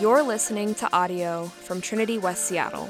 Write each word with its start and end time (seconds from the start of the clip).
You're 0.00 0.22
listening 0.22 0.74
to 0.76 0.88
audio 0.92 1.46
from 1.46 1.80
Trinity 1.80 2.18
West 2.18 2.44
Seattle. 2.44 2.86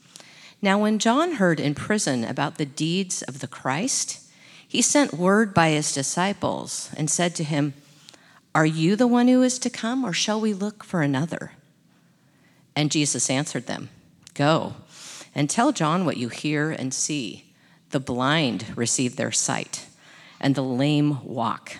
Now, 0.62 0.80
when 0.80 1.00
John 1.00 1.34
heard 1.34 1.60
in 1.60 1.76
prison 1.76 2.24
about 2.24 2.58
the 2.58 2.66
deeds 2.66 3.24
of 3.24 3.42
the 3.42 3.48
Christ, 3.50 4.22
he 4.66 4.82
sent 4.82 5.14
word 5.14 5.54
by 5.54 5.72
his 5.72 5.92
disciples 5.92 6.92
and 6.96 7.10
said 7.12 7.36
to 7.36 7.44
him, 7.44 7.74
Are 8.56 8.66
you 8.66 8.96
the 8.96 9.06
one 9.06 9.28
who 9.28 9.44
is 9.44 9.60
to 9.60 9.70
come, 9.70 10.06
or 10.06 10.14
shall 10.14 10.40
we 10.40 10.54
look 10.54 10.82
for 10.82 11.02
another? 11.02 11.52
And 12.74 12.90
Jesus 12.90 13.30
answered 13.30 13.68
them, 13.68 13.90
Go 14.34 14.76
and 15.36 15.50
tell 15.50 15.74
John 15.74 16.06
what 16.06 16.16
you 16.16 16.30
hear 16.30 16.72
and 16.72 16.94
see. 16.94 17.52
The 17.90 18.00
blind 18.00 18.78
receive 18.78 19.18
their 19.18 19.34
sight, 19.34 19.88
and 20.40 20.56
the 20.56 20.64
lame 20.64 21.22
walk. 21.26 21.80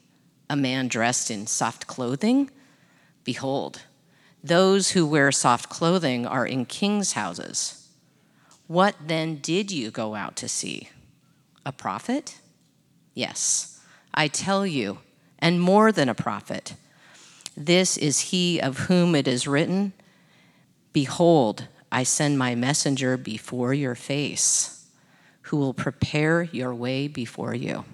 A 0.51 0.55
man 0.57 0.89
dressed 0.89 1.31
in 1.31 1.47
soft 1.47 1.87
clothing? 1.87 2.51
Behold, 3.23 3.83
those 4.43 4.91
who 4.91 5.07
wear 5.07 5.31
soft 5.31 5.69
clothing 5.69 6.27
are 6.27 6.45
in 6.45 6.65
kings' 6.65 7.13
houses. 7.13 7.87
What 8.67 8.95
then 9.07 9.37
did 9.37 9.71
you 9.71 9.91
go 9.91 10.13
out 10.13 10.35
to 10.35 10.49
see? 10.49 10.89
A 11.65 11.71
prophet? 11.71 12.41
Yes, 13.13 13.79
I 14.13 14.27
tell 14.27 14.67
you, 14.67 14.97
and 15.39 15.61
more 15.61 15.89
than 15.89 16.09
a 16.09 16.13
prophet. 16.13 16.75
This 17.55 17.95
is 17.95 18.31
he 18.31 18.59
of 18.59 18.77
whom 18.89 19.15
it 19.15 19.29
is 19.29 19.47
written 19.47 19.93
Behold, 20.91 21.69
I 21.93 22.03
send 22.03 22.37
my 22.37 22.55
messenger 22.55 23.15
before 23.15 23.73
your 23.73 23.95
face, 23.95 24.85
who 25.43 25.55
will 25.55 25.73
prepare 25.73 26.43
your 26.43 26.75
way 26.75 27.07
before 27.07 27.55
you. 27.55 27.85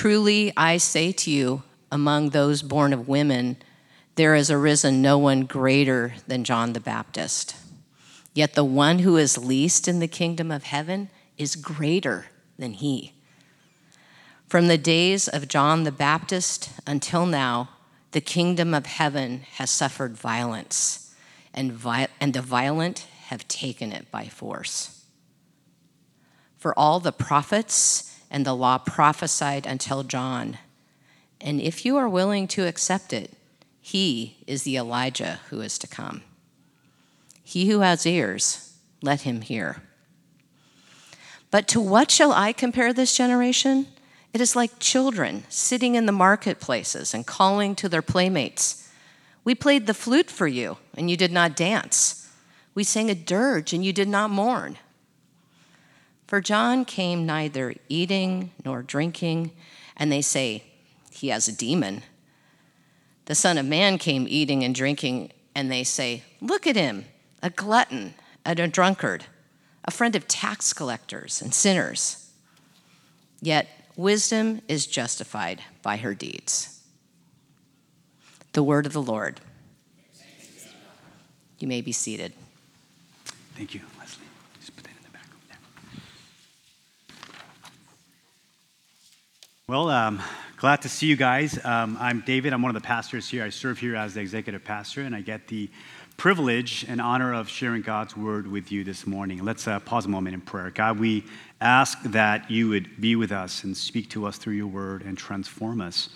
Truly, 0.00 0.50
I 0.56 0.78
say 0.78 1.12
to 1.12 1.30
you, 1.30 1.62
among 1.92 2.30
those 2.30 2.62
born 2.62 2.94
of 2.94 3.06
women, 3.06 3.58
there 4.14 4.34
has 4.34 4.50
arisen 4.50 5.02
no 5.02 5.18
one 5.18 5.42
greater 5.42 6.14
than 6.26 6.42
John 6.42 6.72
the 6.72 6.80
Baptist. 6.80 7.54
Yet 8.32 8.54
the 8.54 8.64
one 8.64 9.00
who 9.00 9.18
is 9.18 9.36
least 9.36 9.86
in 9.86 9.98
the 9.98 10.08
kingdom 10.08 10.50
of 10.50 10.62
heaven 10.62 11.10
is 11.36 11.54
greater 11.54 12.28
than 12.58 12.72
he. 12.72 13.12
From 14.48 14.68
the 14.68 14.78
days 14.78 15.28
of 15.28 15.48
John 15.48 15.84
the 15.84 15.92
Baptist 15.92 16.70
until 16.86 17.26
now, 17.26 17.68
the 18.12 18.22
kingdom 18.22 18.72
of 18.72 18.86
heaven 18.86 19.44
has 19.56 19.70
suffered 19.70 20.16
violence, 20.16 21.14
and, 21.52 21.74
vi- 21.74 22.08
and 22.18 22.32
the 22.32 22.40
violent 22.40 23.00
have 23.26 23.46
taken 23.48 23.92
it 23.92 24.10
by 24.10 24.28
force. 24.28 25.04
For 26.56 26.72
all 26.78 27.00
the 27.00 27.12
prophets 27.12 28.09
and 28.30 28.46
the 28.46 28.54
law 28.54 28.78
prophesied 28.78 29.66
until 29.66 30.02
John 30.02 30.58
and 31.40 31.60
if 31.60 31.84
you 31.84 31.96
are 31.96 32.08
willing 32.08 32.46
to 32.48 32.66
accept 32.66 33.12
it, 33.12 33.32
he 33.80 34.36
is 34.46 34.62
the 34.62 34.76
Elijah 34.76 35.40
who 35.48 35.60
is 35.60 35.78
to 35.78 35.86
come. 35.86 36.22
He 37.42 37.68
who 37.68 37.80
has 37.80 38.06
ears, 38.06 38.76
let 39.02 39.22
him 39.22 39.40
hear. 39.40 39.82
But 41.50 41.66
to 41.68 41.80
what 41.80 42.10
shall 42.10 42.32
I 42.32 42.52
compare 42.52 42.92
this 42.92 43.16
generation? 43.16 43.86
It 44.32 44.40
is 44.40 44.54
like 44.54 44.78
children 44.78 45.44
sitting 45.48 45.94
in 45.94 46.06
the 46.06 46.12
marketplaces 46.12 47.14
and 47.14 47.26
calling 47.26 47.74
to 47.76 47.88
their 47.88 48.02
playmates. 48.02 48.88
We 49.42 49.54
played 49.54 49.86
the 49.86 49.94
flute 49.94 50.30
for 50.30 50.46
you, 50.46 50.76
and 50.94 51.10
you 51.10 51.16
did 51.16 51.32
not 51.32 51.56
dance. 51.56 52.28
We 52.74 52.84
sang 52.84 53.10
a 53.10 53.14
dirge, 53.14 53.72
and 53.72 53.84
you 53.84 53.92
did 53.92 54.08
not 54.08 54.30
mourn. 54.30 54.76
For 56.30 56.40
John 56.40 56.84
came 56.84 57.26
neither 57.26 57.74
eating 57.88 58.52
nor 58.64 58.82
drinking, 58.82 59.50
and 59.96 60.12
they 60.12 60.22
say, 60.22 60.62
he 61.10 61.28
has 61.28 61.48
a 61.48 61.52
demon. 61.52 62.02
The 63.26 63.34
Son 63.34 63.58
of 63.58 63.66
Man 63.66 63.98
came 63.98 64.26
eating 64.28 64.62
and 64.64 64.74
drinking, 64.74 65.32
and 65.54 65.70
they 65.70 65.82
say, 65.82 66.22
Look 66.40 66.66
at 66.68 66.76
him, 66.76 67.04
a 67.42 67.50
glutton 67.50 68.14
and 68.44 68.60
a 68.60 68.68
drunkard, 68.68 69.26
a 69.84 69.90
friend 69.90 70.14
of 70.14 70.28
tax 70.28 70.72
collectors 70.72 71.42
and 71.42 71.52
sinners. 71.52 72.30
Yet 73.42 73.68
wisdom 73.96 74.62
is 74.68 74.86
justified 74.86 75.62
by 75.82 75.96
her 75.96 76.14
deeds. 76.14 76.80
The 78.52 78.62
word 78.62 78.86
of 78.86 78.92
the 78.92 79.02
Lord. 79.02 79.40
You 81.58 81.66
may 81.66 81.80
be 81.80 81.92
seated. 81.92 82.32
Thank 83.56 83.74
you, 83.74 83.80
Leslie. 83.98 84.24
Just 84.60 84.74
put 84.76 84.84
that 84.84 84.96
in 84.96 85.02
the 85.04 85.10
back 85.10 85.26
there. 85.48 85.58
Well, 89.70 89.88
um, 89.88 90.20
Glad 90.56 90.82
to 90.82 90.88
see 90.88 91.06
you 91.06 91.14
guys. 91.14 91.64
Um, 91.64 91.96
I'm 92.00 92.22
David. 92.26 92.52
I'm 92.52 92.60
one 92.60 92.74
of 92.74 92.82
the 92.82 92.84
pastors 92.84 93.28
here. 93.28 93.44
I 93.44 93.50
serve 93.50 93.78
here 93.78 93.94
as 93.94 94.14
the 94.14 94.20
executive 94.20 94.64
pastor, 94.64 95.02
and 95.02 95.14
I 95.14 95.20
get 95.20 95.46
the 95.46 95.70
privilege 96.16 96.84
and 96.88 97.00
honor 97.00 97.32
of 97.32 97.48
sharing 97.48 97.82
God's 97.82 98.16
word 98.16 98.48
with 98.48 98.72
you 98.72 98.82
this 98.82 99.06
morning. 99.06 99.44
Let's 99.44 99.68
uh, 99.68 99.78
pause 99.78 100.06
a 100.06 100.08
moment 100.08 100.34
in 100.34 100.40
prayer. 100.40 100.70
God, 100.70 100.98
we 100.98 101.24
ask 101.60 102.02
that 102.02 102.50
you 102.50 102.68
would 102.68 103.00
be 103.00 103.14
with 103.14 103.30
us 103.30 103.62
and 103.62 103.76
speak 103.76 104.10
to 104.10 104.26
us 104.26 104.38
through 104.38 104.54
your 104.54 104.66
word 104.66 105.02
and 105.02 105.16
transform 105.16 105.80
us 105.80 106.08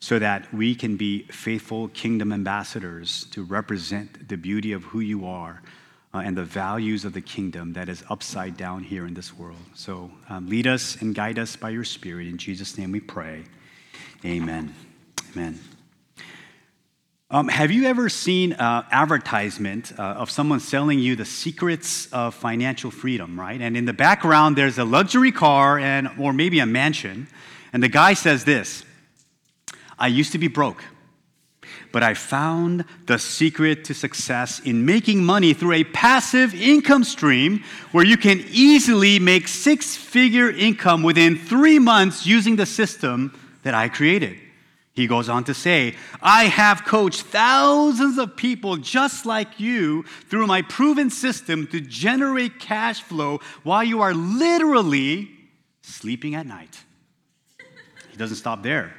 so 0.00 0.18
that 0.18 0.52
we 0.52 0.74
can 0.74 0.96
be 0.96 1.22
faithful 1.28 1.86
kingdom 1.86 2.32
ambassadors 2.32 3.26
to 3.30 3.44
represent 3.44 4.28
the 4.28 4.36
beauty 4.36 4.72
of 4.72 4.82
who 4.82 4.98
you 4.98 5.24
are 5.24 5.62
uh, 6.18 6.22
and 6.22 6.36
the 6.36 6.44
values 6.44 7.04
of 7.04 7.12
the 7.12 7.20
kingdom 7.20 7.72
that 7.74 7.88
is 7.88 8.02
upside 8.10 8.56
down 8.56 8.82
here 8.82 9.06
in 9.06 9.14
this 9.14 9.32
world. 9.32 9.56
So 9.74 10.10
um, 10.28 10.48
lead 10.48 10.66
us 10.66 11.00
and 11.00 11.14
guide 11.14 11.38
us 11.38 11.54
by 11.54 11.70
your 11.70 11.84
spirit. 11.84 12.26
In 12.26 12.38
Jesus' 12.38 12.76
name 12.76 12.90
we 12.90 13.00
pray. 13.00 13.44
Amen. 14.24 14.74
Amen. 15.32 15.60
Um, 17.30 17.48
have 17.48 17.70
you 17.70 17.84
ever 17.84 18.08
seen 18.08 18.52
an 18.54 18.84
advertisement 18.90 19.92
uh, 19.98 20.02
of 20.02 20.30
someone 20.30 20.60
selling 20.60 20.98
you 20.98 21.14
the 21.14 21.26
secrets 21.26 22.10
of 22.12 22.34
financial 22.34 22.90
freedom, 22.90 23.38
right? 23.38 23.60
And 23.60 23.76
in 23.76 23.84
the 23.84 23.92
background, 23.92 24.56
there's 24.56 24.78
a 24.78 24.84
luxury 24.84 25.30
car 25.30 25.78
and, 25.78 26.08
or 26.18 26.32
maybe 26.32 26.58
a 26.58 26.66
mansion. 26.66 27.28
And 27.72 27.82
the 27.82 27.88
guy 27.88 28.14
says 28.14 28.44
this 28.44 28.84
I 29.98 30.08
used 30.08 30.32
to 30.32 30.38
be 30.38 30.48
broke, 30.48 30.82
but 31.92 32.02
I 32.02 32.14
found 32.14 32.84
the 33.06 33.18
secret 33.18 33.84
to 33.84 33.94
success 33.94 34.60
in 34.60 34.84
making 34.84 35.24
money 35.24 35.54
through 35.54 35.72
a 35.72 35.84
passive 35.84 36.54
income 36.54 37.04
stream 37.04 37.64
where 37.92 38.04
you 38.04 38.16
can 38.16 38.44
easily 38.50 39.18
make 39.18 39.48
six 39.48 39.96
figure 39.96 40.50
income 40.50 41.02
within 41.02 41.36
three 41.36 41.78
months 41.78 42.26
using 42.26 42.56
the 42.56 42.66
system 42.66 43.38
that 43.62 43.74
I 43.74 43.88
created. 43.88 44.38
He 44.98 45.06
goes 45.06 45.28
on 45.28 45.44
to 45.44 45.54
say, 45.54 45.94
I 46.20 46.46
have 46.46 46.84
coached 46.84 47.22
thousands 47.22 48.18
of 48.18 48.36
people 48.36 48.76
just 48.76 49.24
like 49.24 49.60
you 49.60 50.02
through 50.28 50.48
my 50.48 50.62
proven 50.62 51.08
system 51.08 51.68
to 51.68 51.80
generate 51.80 52.58
cash 52.58 53.00
flow 53.00 53.38
while 53.62 53.84
you 53.84 54.00
are 54.00 54.12
literally 54.12 55.30
sleeping 55.82 56.34
at 56.34 56.46
night. 56.46 56.82
He 58.10 58.16
doesn't 58.16 58.38
stop 58.38 58.64
there. 58.64 58.92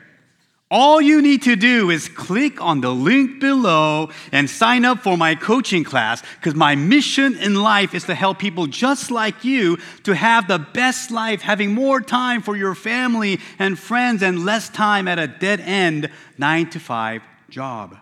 All 0.72 1.02
you 1.02 1.24
need 1.24 1.42
to 1.44 1.56
do 1.56 1.90
is 1.90 2.08
click 2.08 2.62
on 2.62 2.82
the 2.82 2.94
link 2.94 3.40
below 3.40 4.12
and 4.32 4.48
sign 4.48 4.86
up 4.86 5.00
for 5.00 5.18
my 5.18 5.34
coaching 5.34 5.84
class 5.84 6.22
because 6.36 6.54
my 6.54 6.76
mission 6.76 7.36
in 7.38 7.56
life 7.56 7.96
is 7.96 8.04
to 8.04 8.14
help 8.14 8.38
people 8.38 8.68
just 8.68 9.10
like 9.10 9.44
you 9.44 9.78
to 10.04 10.14
have 10.14 10.48
the 10.48 10.60
best 10.60 11.10
life, 11.10 11.42
having 11.42 11.74
more 11.74 12.02
time 12.02 12.44
for 12.44 12.56
your 12.56 12.76
family 12.76 13.40
and 13.58 13.80
friends 13.80 14.22
and 14.22 14.46
less 14.46 14.70
time 14.70 15.08
at 15.08 15.18
a 15.18 15.28
dead 15.28 15.60
end 15.60 16.12
nine 16.38 16.70
to 16.70 16.80
five 16.80 17.24
job. 17.50 17.98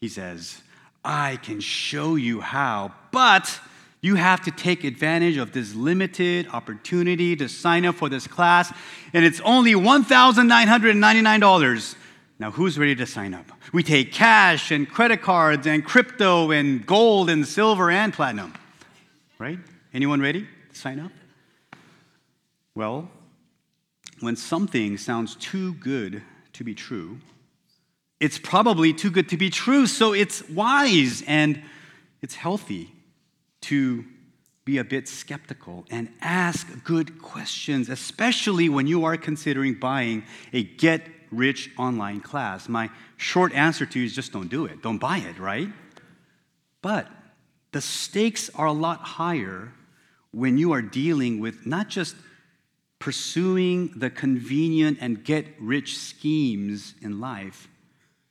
He 0.00 0.08
says, 0.08 0.60
I 1.04 1.36
can 1.36 1.60
show 1.60 2.16
you 2.16 2.40
how, 2.40 2.92
but 3.12 3.60
you 4.04 4.16
have 4.16 4.42
to 4.42 4.50
take 4.50 4.84
advantage 4.84 5.38
of 5.38 5.52
this 5.52 5.74
limited 5.74 6.46
opportunity 6.52 7.34
to 7.34 7.48
sign 7.48 7.86
up 7.86 7.94
for 7.94 8.10
this 8.10 8.26
class, 8.26 8.70
and 9.14 9.24
it's 9.24 9.40
only 9.40 9.72
$1,999. 9.72 11.96
Now, 12.38 12.50
who's 12.50 12.78
ready 12.78 12.94
to 12.96 13.06
sign 13.06 13.32
up? 13.32 13.46
We 13.72 13.82
take 13.82 14.12
cash 14.12 14.70
and 14.70 14.86
credit 14.86 15.22
cards 15.22 15.66
and 15.66 15.82
crypto 15.82 16.50
and 16.50 16.84
gold 16.84 17.30
and 17.30 17.48
silver 17.48 17.90
and 17.90 18.12
platinum. 18.12 18.52
Right? 19.38 19.58
Anyone 19.94 20.20
ready 20.20 20.46
to 20.70 20.78
sign 20.78 21.00
up? 21.00 21.12
Well, 22.74 23.08
when 24.20 24.36
something 24.36 24.98
sounds 24.98 25.34
too 25.36 25.72
good 25.74 26.22
to 26.52 26.62
be 26.62 26.74
true, 26.74 27.20
it's 28.20 28.38
probably 28.38 28.92
too 28.92 29.10
good 29.10 29.30
to 29.30 29.38
be 29.38 29.48
true, 29.48 29.86
so 29.86 30.12
it's 30.12 30.46
wise 30.50 31.22
and 31.26 31.62
it's 32.20 32.34
healthy 32.34 32.93
to 33.64 34.04
be 34.64 34.78
a 34.78 34.84
bit 34.84 35.08
skeptical 35.08 35.84
and 35.90 36.08
ask 36.20 36.66
good 36.84 37.20
questions, 37.20 37.88
especially 37.88 38.68
when 38.68 38.86
you 38.86 39.04
are 39.04 39.16
considering 39.16 39.74
buying 39.74 40.24
a 40.52 40.62
get 40.62 41.02
rich 41.30 41.70
online 41.76 42.20
class. 42.20 42.68
My 42.68 42.90
short 43.16 43.52
answer 43.52 43.84
to 43.84 43.98
you 43.98 44.06
is 44.06 44.14
just 44.14 44.32
don't 44.32 44.48
do 44.48 44.64
it. 44.64 44.82
Don't 44.82 44.98
buy 44.98 45.18
it, 45.18 45.38
right? 45.38 45.68
But 46.80 47.08
the 47.72 47.80
stakes 47.80 48.50
are 48.54 48.66
a 48.66 48.72
lot 48.72 49.00
higher 49.00 49.72
when 50.30 50.58
you 50.58 50.72
are 50.72 50.82
dealing 50.82 51.40
with 51.40 51.66
not 51.66 51.88
just 51.88 52.16
pursuing 52.98 53.92
the 53.96 54.10
convenient 54.10 54.98
and 55.00 55.24
get 55.24 55.46
rich 55.60 55.98
schemes 55.98 56.94
in 57.02 57.20
life, 57.20 57.68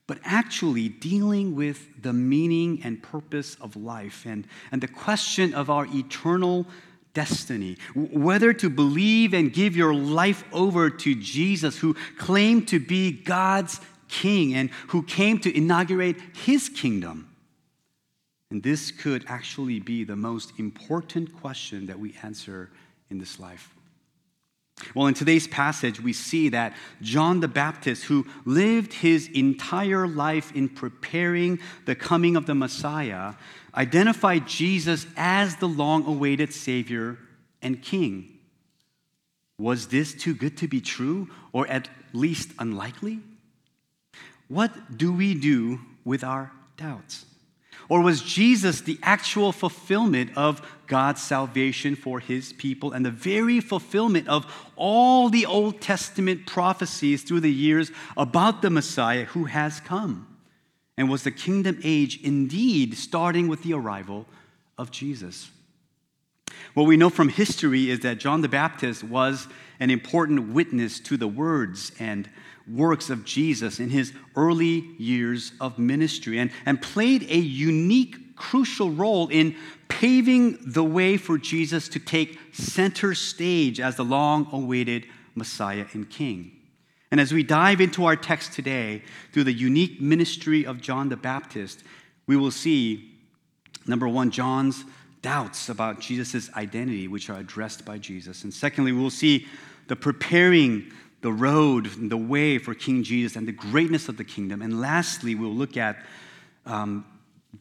but 0.08 0.20
actually 0.24 0.90
dealing 0.90 1.56
with 1.56 2.02
the 2.02 2.14
meaning 2.14 2.82
and 2.84 3.02
purpose 3.02 3.56
of 3.62 3.76
life 3.76 4.26
and, 4.26 4.46
and 4.72 4.82
the 4.82 4.88
question 4.88 5.54
of 5.54 5.70
our 5.70 5.88
eternal 5.94 6.66
destiny. 7.14 7.78
Whether 7.96 8.54
to 8.54 8.70
believe 8.70 9.34
and 9.34 9.54
give 9.54 9.76
your 9.76 9.94
life 9.94 10.44
over 10.52 10.90
to 10.90 11.16
Jesus, 11.16 11.78
who 11.78 11.96
claimed 12.18 12.68
to 12.70 12.80
be 12.80 13.12
God's 13.12 13.80
king 14.10 14.54
and 14.54 14.70
who 14.88 15.04
came 15.04 15.40
to 15.40 15.56
inaugurate 15.56 16.18
his 16.36 16.70
kingdom. 16.70 17.30
And 18.52 18.62
this 18.62 18.92
could 18.92 19.26
actually 19.28 19.80
be 19.80 20.04
the 20.04 20.16
most 20.16 20.60
important 20.60 21.34
question 21.42 21.88
that 21.88 21.98
we 21.98 22.16
answer 22.22 22.70
in 23.10 23.18
this 23.18 23.40
life. 23.40 23.74
Well, 24.94 25.08
in 25.08 25.14
today's 25.14 25.48
passage, 25.48 26.02
we 26.02 26.14
see 26.14 26.50
that 26.50 26.74
John 27.02 27.40
the 27.40 27.48
Baptist, 27.48 28.06
who 28.06 28.26
lived 28.46 28.94
his 28.94 29.28
entire 29.34 30.08
life 30.08 30.56
in 30.56 30.70
preparing 30.70 31.60
the 31.86 31.96
coming 31.96 32.36
of 32.36 32.46
the 32.46 32.56
Messiah, 32.56 33.34
identified 33.76 34.48
Jesus 34.48 35.06
as 35.18 35.56
the 35.58 35.68
long 35.68 36.06
awaited 36.06 36.54
Savior 36.54 37.18
and 37.62 37.82
King. 37.82 38.40
Was 39.58 39.88
this 39.88 40.14
too 40.14 40.34
good 40.34 40.58
to 40.58 40.68
be 40.68 40.82
true, 40.82 41.30
or 41.52 41.68
at 41.68 41.90
least 42.12 42.52
unlikely? 42.60 43.20
What 44.48 44.98
do 44.98 45.12
we 45.14 45.34
do 45.34 45.80
with 46.04 46.24
our 46.24 46.52
doubts? 46.78 47.26
Or 47.90 48.02
was 48.02 48.22
Jesus 48.22 48.82
the 48.82 49.00
actual 49.04 49.52
fulfillment 49.52 50.32
of 50.36 50.62
God's 50.88 51.22
salvation 51.22 51.96
for 51.96 52.20
his 52.20 52.54
people 52.54 52.92
and 52.92 53.06
the 53.06 53.12
very 53.12 53.60
fulfillment 53.60 54.28
of 54.28 54.46
all 54.76 55.30
the 55.30 55.46
Old 55.46 55.82
Testament 55.82 56.46
prophecies 56.46 57.24
through 57.24 57.42
the 57.42 57.52
years 57.52 57.92
about 58.16 58.62
the 58.62 58.70
Messiah 58.70 59.26
who 59.26 59.46
has 59.46 59.80
come? 59.80 60.28
And 60.98 61.10
was 61.10 61.24
the 61.24 61.32
kingdom 61.32 61.80
age 61.84 62.22
indeed 62.24 62.96
starting 62.98 63.48
with 63.48 63.64
the 63.64 63.74
arrival 63.74 64.28
of 64.78 64.92
Jesus? 64.92 65.50
What 66.74 66.88
we 66.88 66.98
know 66.98 67.10
from 67.10 67.30
history 67.30 67.90
is 67.90 68.00
that 68.02 68.20
John 68.20 68.42
the 68.42 68.50
Baptist 68.50 69.04
was 69.04 69.48
an 69.80 69.90
important 69.90 70.54
witness 70.54 71.00
to 71.02 71.18
the 71.18 71.28
words 71.28 71.92
and 72.00 72.30
works 72.72 73.10
of 73.10 73.26
Jesus 73.26 73.80
in 73.80 73.90
his 73.90 74.14
early 74.36 74.86
years 74.98 75.52
of 75.60 75.78
ministry 75.78 76.40
and, 76.40 76.52
and 76.66 76.82
played 76.82 77.24
a 77.24 77.38
unique, 77.38 78.36
crucial 78.36 78.90
role 78.90 79.28
in 79.28 79.56
paving 79.90 80.58
the 80.66 80.84
way 80.84 81.18
for 81.18 81.38
Jesus 81.38 81.88
to 81.90 82.00
take 82.00 82.40
center 82.52 83.14
stage 83.14 83.80
as 83.80 83.96
the 83.96 84.06
long 84.06 84.48
awaited 84.52 85.06
Messiah 85.36 85.86
and 85.94 86.10
King. 86.10 86.52
And 87.12 87.22
as 87.22 87.32
we 87.32 87.44
dive 87.44 87.80
into 87.80 88.06
our 88.06 88.16
text 88.16 88.54
today 88.54 89.04
through 89.32 89.44
the 89.44 89.54
unique 89.54 90.02
ministry 90.02 90.66
of 90.66 90.82
John 90.82 91.10
the 91.10 91.18
Baptist, 91.18 91.84
we 92.26 92.36
will 92.36 92.52
see 92.52 93.12
number 93.86 94.08
one, 94.08 94.32
John's 94.32 94.84
doubts 95.22 95.70
about 95.70 96.00
Jesus' 96.00 96.52
identity, 96.56 97.08
which 97.08 97.30
are 97.30 97.40
addressed 97.40 97.86
by 97.86 97.98
Jesus. 97.98 98.44
And 98.44 98.54
secondly, 98.54 98.92
we 98.92 99.02
will 99.02 99.10
see 99.10 99.48
the 99.88 99.96
preparing 99.96 100.92
the 101.24 101.32
road, 101.32 101.90
the 102.10 102.18
way 102.18 102.60
for 102.60 102.76
King 102.76 103.02
Jesus, 103.02 103.36
and 103.36 103.48
the 103.48 103.52
greatness 103.54 104.08
of 104.10 104.18
the 104.18 104.24
kingdom. 104.24 104.62
And 104.62 104.80
lastly, 104.80 105.34
we'll 105.34 105.50
look 105.56 105.78
at 105.78 106.06
um, 106.66 107.06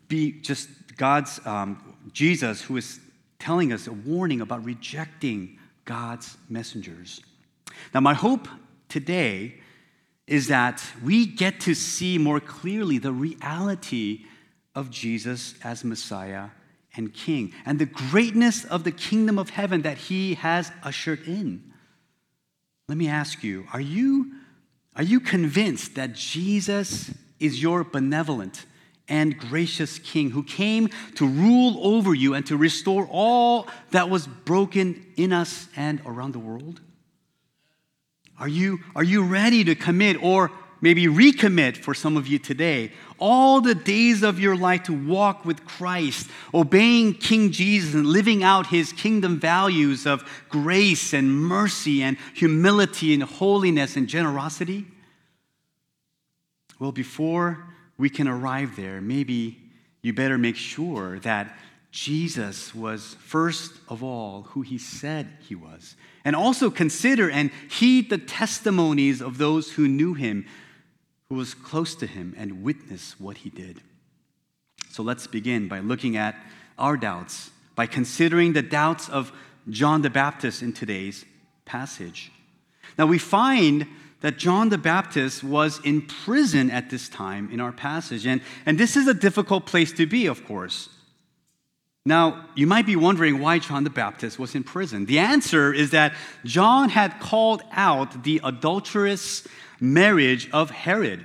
be 0.09 0.33
just 0.33 0.69
God's 0.97 1.41
um, 1.47 1.97
Jesus, 2.13 2.61
who 2.61 2.77
is 2.77 3.01
telling 3.39 3.73
us 3.73 3.87
a 3.87 3.93
warning 3.93 4.41
about 4.41 4.65
rejecting 4.65 5.59
God's 5.85 6.37
messengers. 6.49 7.21
Now, 7.95 8.01
my 8.01 8.15
hope 8.15 8.47
today 8.89 9.55
is 10.27 10.49
that 10.49 10.83
we 11.03 11.27
get 11.27 11.61
to 11.61 11.75
see 11.75 12.19
more 12.19 12.41
clearly 12.41 12.99
the 12.99 13.13
reality 13.13 14.25
of 14.75 14.91
Jesus 14.91 15.55
as 15.65 15.85
Messiah 15.85 16.49
and 16.97 17.13
King 17.13 17.53
and 17.65 17.79
the 17.79 17.87
greatness 17.87 18.65
of 18.65 18.85
the 18.85 18.93
kingdom 18.93 19.39
of 19.39 19.51
heaven 19.51 19.83
that 19.83 19.99
he 19.99 20.35
has 20.35 20.71
ushered 20.83 21.27
in. 21.27 21.72
Let 22.93 22.99
me 22.99 23.09
ask 23.09 23.43
you 23.43 23.67
are 23.73 23.81
you, 23.81 24.33
are 24.95 25.03
you 25.03 25.19
convinced 25.19 25.95
that 25.95 26.13
Jesus 26.13 27.11
is 27.41 27.63
your 27.63 27.85
benevolent 27.85 28.67
and 29.09 29.39
gracious 29.39 29.99
King 29.99 30.31
who 30.31 30.43
came 30.43 30.91
to 31.15 31.27
rule 31.27 31.81
over 31.83 32.13
you 32.13 32.35
and 32.35 32.45
to 32.49 32.57
restore 32.59 33.09
all 33.11 33.67
that 33.93 34.11
was 34.11 34.27
broken 34.27 35.07
in 35.17 35.33
us 35.33 35.69
and 35.75 36.03
around 36.05 36.33
the 36.33 36.39
world? 36.39 36.83
Are 38.39 38.47
you, 38.47 38.81
are 38.95 39.03
you 39.03 39.25
ready 39.25 39.65
to 39.65 39.75
commit 39.75 40.23
or 40.23 40.51
maybe 40.83 41.07
recommit 41.07 41.79
for 41.79 41.95
some 41.95 42.19
of 42.19 42.27
you 42.27 42.39
today 42.39 42.93
all 43.19 43.61
the 43.61 43.75
days 43.75 44.23
of 44.23 44.41
your 44.41 44.57
life 44.57 44.83
to 44.83 44.93
walk 44.93 45.45
with 45.45 45.65
Christ, 45.65 46.29
obeying 46.53 47.15
King 47.15 47.53
Jesus 47.53 47.95
and 47.95 48.05
living 48.05 48.43
out 48.43 48.67
his 48.67 48.93
kingdom 48.93 49.39
values 49.39 50.07
of 50.07 50.29
grace 50.49 51.15
and 51.15 51.33
mercy 51.33 52.03
and 52.03 52.19
humility 52.35 53.15
and 53.15 53.23
holiness 53.23 53.97
and 53.97 54.09
generosity? 54.09 54.85
Well, 56.81 56.93
before 56.93 57.65
we 57.97 58.11
can 58.11 58.27
arrive 58.27 58.75
there, 58.75 59.01
maybe 59.01 59.63
you 60.03 60.13
better 60.13 60.37
make 60.37 60.57
sure 60.57 61.21
that 61.21 61.57
Jesus 61.93 62.75
was 62.75 63.15
first 63.21 63.73
of 63.89 64.03
all 64.03 64.43
who 64.43 64.63
he 64.63 64.79
said 64.79 65.29
he 65.41 65.55
was. 65.55 65.95
And 66.25 66.35
also 66.35 66.71
consider 66.71 67.31
and 67.31 67.53
heed 67.71 68.11
the 68.11 68.19
testimonies 68.19 69.21
of 69.21 69.39
those 69.39 69.73
who 69.73 69.87
knew 69.87 70.15
him 70.15 70.47
who 71.33 71.39
was 71.39 71.55
close 71.55 71.95
to 71.95 72.07
him 72.07 72.35
and 72.37 72.63
witnessed 72.63 73.19
what 73.19 73.39
he 73.39 73.49
did. 73.49 73.81
So 74.91 75.03
let's 75.03 75.27
begin 75.27 75.67
by 75.67 75.79
looking 75.79 76.15
at 76.15 76.37
our 76.79 76.95
doubts, 76.95 77.51
by 77.75 77.87
considering 77.87 78.53
the 78.53 78.61
doubts 78.61 79.09
of 79.09 79.33
John 79.71 80.03
the 80.03 80.11
Baptist 80.11 80.61
in 80.61 80.75
today's 80.75 81.25
passage. 81.65 82.31
Now 82.99 83.07
we 83.07 83.17
find 83.17 83.87
that 84.21 84.37
John 84.37 84.69
the 84.69 84.77
Baptist 84.77 85.43
was 85.43 85.81
in 85.83 86.03
prison 86.03 86.71
at 86.71 86.91
this 86.91 87.09
time 87.09 87.49
in 87.51 87.61
our 87.61 87.73
passage. 87.73 88.27
And, 88.27 88.43
and 88.67 88.77
this 88.77 88.95
is 88.95 89.09
a 89.09 89.15
difficult 89.15 89.65
place 89.65 89.91
to 89.93 90.05
be, 90.05 90.27
of 90.27 90.45
course. 90.45 90.91
Now, 92.05 92.45
you 92.55 92.67
might 92.67 92.85
be 92.85 92.97
wondering 92.97 93.39
why 93.39 93.59
John 93.59 93.85
the 93.85 93.91
Baptist 93.91 94.39
was 94.39 94.55
in 94.55 94.65
prison. 94.65 95.07
The 95.07 95.21
answer 95.21 95.73
is 95.73 95.93
that 95.93 96.13
John 96.45 96.91
had 96.91 97.21
called 97.21 97.63
out 97.73 98.23
the 98.23 98.43
adulterous 98.45 99.49
marriage 99.83 100.49
of 100.53 100.71
Herod, 100.71 101.25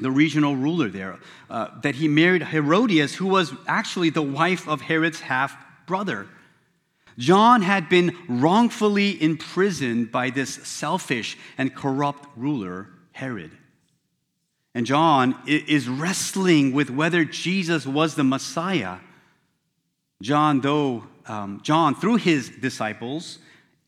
the 0.00 0.10
regional 0.10 0.56
ruler 0.56 0.88
there, 0.88 1.18
uh, 1.50 1.68
that 1.82 1.94
he 1.94 2.08
married 2.08 2.42
Herodias, 2.42 3.14
who 3.14 3.26
was 3.26 3.52
actually 3.68 4.10
the 4.10 4.22
wife 4.22 4.66
of 4.66 4.80
Herod's 4.80 5.20
half 5.20 5.54
brother. 5.86 6.26
John 7.18 7.62
had 7.62 7.88
been 7.88 8.16
wrongfully 8.28 9.22
imprisoned 9.22 10.10
by 10.10 10.30
this 10.30 10.54
selfish 10.54 11.38
and 11.56 11.74
corrupt 11.74 12.28
ruler, 12.36 12.88
Herod. 13.12 13.52
And 14.74 14.84
John 14.84 15.34
is 15.46 15.88
wrestling 15.88 16.72
with 16.72 16.90
whether 16.90 17.24
Jesus 17.24 17.86
was 17.86 18.14
the 18.14 18.24
Messiah. 18.24 18.98
John, 20.20 20.60
though, 20.60 21.04
um, 21.26 21.60
John, 21.62 21.94
through 21.94 22.16
his 22.16 22.50
disciples, 22.50 23.38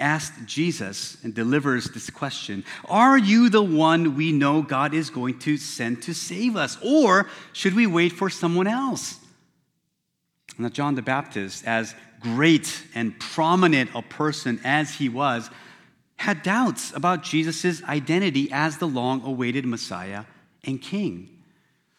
asked 0.00 0.46
Jesus 0.46 1.16
and 1.22 1.34
delivers 1.34 1.86
this 1.86 2.10
question 2.10 2.64
Are 2.88 3.18
you 3.18 3.48
the 3.48 3.62
one 3.62 4.16
we 4.16 4.32
know 4.32 4.62
God 4.62 4.94
is 4.94 5.10
going 5.10 5.38
to 5.40 5.56
send 5.56 6.02
to 6.02 6.14
save 6.14 6.56
us? 6.56 6.78
Or 6.82 7.28
should 7.52 7.74
we 7.74 7.86
wait 7.86 8.12
for 8.12 8.30
someone 8.30 8.66
else? 8.66 9.18
Now, 10.58 10.68
John 10.68 10.94
the 10.94 11.02
Baptist, 11.02 11.64
as 11.66 11.94
great 12.20 12.82
and 12.94 13.18
prominent 13.18 13.90
a 13.94 14.02
person 14.02 14.60
as 14.64 14.94
he 14.94 15.08
was, 15.08 15.50
had 16.16 16.42
doubts 16.42 16.92
about 16.94 17.22
Jesus' 17.22 17.82
identity 17.84 18.48
as 18.50 18.78
the 18.78 18.88
long 18.88 19.22
awaited 19.24 19.64
Messiah 19.64 20.24
and 20.64 20.82
King. 20.82 21.28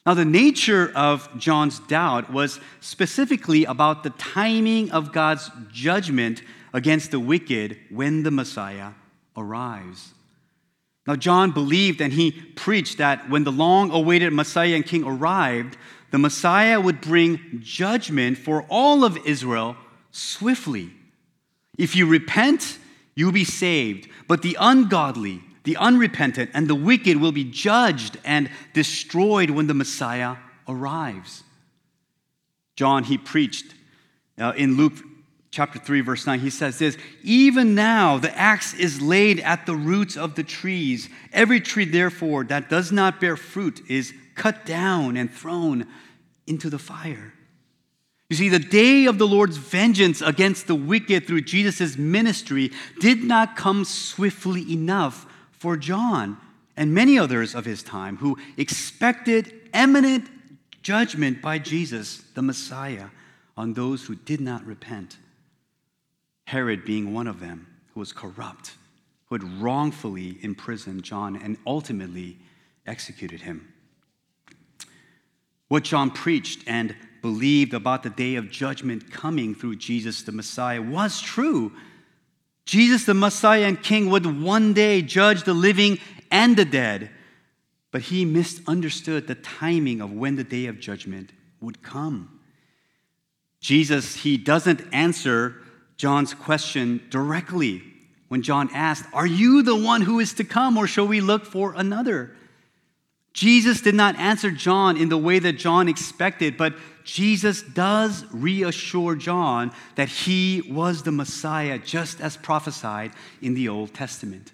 Now, 0.05 0.13
the 0.13 0.25
nature 0.25 0.91
of 0.95 1.29
John's 1.37 1.79
doubt 1.79 2.31
was 2.33 2.59
specifically 2.81 3.65
about 3.65 4.03
the 4.03 4.09
timing 4.11 4.91
of 4.91 5.13
God's 5.13 5.49
judgment 5.71 6.41
against 6.73 7.11
the 7.11 7.19
wicked 7.19 7.77
when 7.89 8.23
the 8.23 8.31
Messiah 8.31 8.91
arrives. 9.35 10.13
Now, 11.07 11.15
John 11.15 11.51
believed 11.51 12.01
and 12.01 12.13
he 12.13 12.31
preached 12.31 12.99
that 12.99 13.29
when 13.29 13.43
the 13.43 13.51
long 13.51 13.91
awaited 13.91 14.31
Messiah 14.31 14.75
and 14.75 14.85
King 14.85 15.03
arrived, 15.03 15.77
the 16.11 16.19
Messiah 16.19 16.79
would 16.79 17.01
bring 17.01 17.61
judgment 17.63 18.37
for 18.37 18.63
all 18.69 19.03
of 19.03 19.17
Israel 19.25 19.75
swiftly. 20.11 20.91
If 21.77 21.95
you 21.95 22.05
repent, 22.05 22.77
you'll 23.15 23.31
be 23.31 23.45
saved. 23.45 24.07
But 24.27 24.41
the 24.41 24.57
ungodly, 24.59 25.41
the 25.63 25.77
unrepentant, 25.77 26.51
and 26.53 26.67
the 26.67 26.75
wicked 26.75 27.17
will 27.17 27.31
be 27.31 27.43
judged 27.43 28.17
and 28.23 28.49
destroyed 28.73 29.49
when 29.49 29.67
the 29.67 29.73
Messiah 29.73 30.35
arrives. 30.67 31.43
John, 32.75 33.03
he 33.03 33.17
preached 33.17 33.73
uh, 34.37 34.53
in 34.55 34.77
Luke 34.77 34.93
chapter 35.51 35.79
3, 35.79 36.01
verse 36.01 36.25
9, 36.25 36.39
he 36.39 36.49
says 36.49 36.79
this 36.79 36.97
Even 37.23 37.75
now 37.75 38.17
the 38.17 38.35
axe 38.37 38.73
is 38.73 39.01
laid 39.01 39.39
at 39.39 39.65
the 39.65 39.75
roots 39.75 40.17
of 40.17 40.35
the 40.35 40.43
trees. 40.43 41.09
Every 41.33 41.59
tree, 41.59 41.85
therefore, 41.85 42.43
that 42.45 42.69
does 42.69 42.91
not 42.91 43.19
bear 43.19 43.37
fruit 43.37 43.81
is 43.89 44.13
cut 44.35 44.65
down 44.65 45.17
and 45.17 45.31
thrown 45.31 45.87
into 46.47 46.69
the 46.69 46.79
fire. 46.79 47.33
You 48.29 48.35
see, 48.35 48.49
the 48.49 48.59
day 48.59 49.05
of 49.05 49.17
the 49.17 49.27
Lord's 49.27 49.57
vengeance 49.57 50.21
against 50.21 50.67
the 50.67 50.75
wicked 50.75 51.25
through 51.25 51.41
Jesus' 51.41 51.97
ministry 51.97 52.71
did 52.99 53.23
not 53.23 53.55
come 53.55 53.83
swiftly 53.85 54.71
enough 54.71 55.25
for 55.51 55.75
John 55.75 56.37
and 56.77 56.93
many 56.93 57.17
others 57.17 57.55
of 57.55 57.65
his 57.65 57.81
time 57.81 58.17
who 58.17 58.37
expected 58.55 59.53
imminent 59.73 60.29
judgment 60.83 61.41
by 61.41 61.57
Jesus, 61.57 62.23
the 62.35 62.41
Messiah, 62.43 63.07
on 63.57 63.73
those 63.73 64.05
who 64.05 64.15
did 64.15 64.39
not 64.39 64.63
repent. 64.63 65.17
Herod 66.49 66.83
being 66.83 67.13
one 67.13 67.27
of 67.27 67.39
them, 67.39 67.67
who 67.93 67.99
was 67.99 68.11
corrupt, 68.11 68.73
who 69.25 69.35
had 69.35 69.61
wrongfully 69.61 70.39
imprisoned 70.41 71.03
John 71.03 71.35
and 71.35 71.59
ultimately 71.67 72.39
executed 72.87 73.41
him. 73.41 73.71
What 75.67 75.83
John 75.83 76.09
preached 76.09 76.63
and 76.65 76.95
believed 77.21 77.75
about 77.75 78.01
the 78.01 78.09
day 78.09 78.33
of 78.33 78.49
judgment 78.49 79.11
coming 79.11 79.53
through 79.53 79.75
Jesus 79.75 80.23
the 80.23 80.31
Messiah 80.31 80.81
was 80.81 81.21
true. 81.21 81.71
Jesus 82.65 83.05
the 83.05 83.13
Messiah 83.13 83.65
and 83.65 83.83
King 83.83 84.09
would 84.09 84.41
one 84.41 84.73
day 84.73 85.03
judge 85.03 85.43
the 85.43 85.53
living 85.53 85.99
and 86.31 86.57
the 86.57 86.65
dead, 86.65 87.11
but 87.91 88.01
he 88.01 88.25
misunderstood 88.25 89.27
the 89.27 89.35
timing 89.35 90.01
of 90.01 90.11
when 90.11 90.35
the 90.35 90.43
day 90.43 90.65
of 90.65 90.79
judgment 90.79 91.31
would 91.61 91.83
come. 91.83 92.39
Jesus, 93.61 94.15
he 94.15 94.35
doesn't 94.35 94.81
answer 94.91 95.61
John's 95.99 96.33
question 96.33 97.01
directly 97.09 97.83
when 98.29 98.41
John 98.41 98.69
asked, 98.73 99.03
Are 99.11 99.27
you 99.27 99.61
the 99.61 99.75
one 99.75 100.01
who 100.01 100.21
is 100.21 100.33
to 100.35 100.45
come, 100.45 100.77
or 100.77 100.87
shall 100.87 101.05
we 101.05 101.19
look 101.19 101.45
for 101.45 101.73
another? 101.75 102.31
Jesus 103.33 103.81
did 103.81 103.95
not 103.95 104.15
answer 104.15 104.49
John 104.49 104.95
in 104.95 105.09
the 105.09 105.17
way 105.17 105.39
that 105.39 105.57
John 105.57 105.89
expected, 105.89 106.55
but 106.55 106.73
Jesus 107.03 107.61
does 107.61 108.25
reassure 108.31 109.15
John 109.15 109.73
that 109.95 110.07
he 110.07 110.61
was 110.71 111.03
the 111.03 111.11
Messiah, 111.11 111.77
just 111.77 112.21
as 112.21 112.37
prophesied 112.37 113.11
in 113.41 113.53
the 113.53 113.67
Old 113.67 113.93
Testament. 113.93 114.53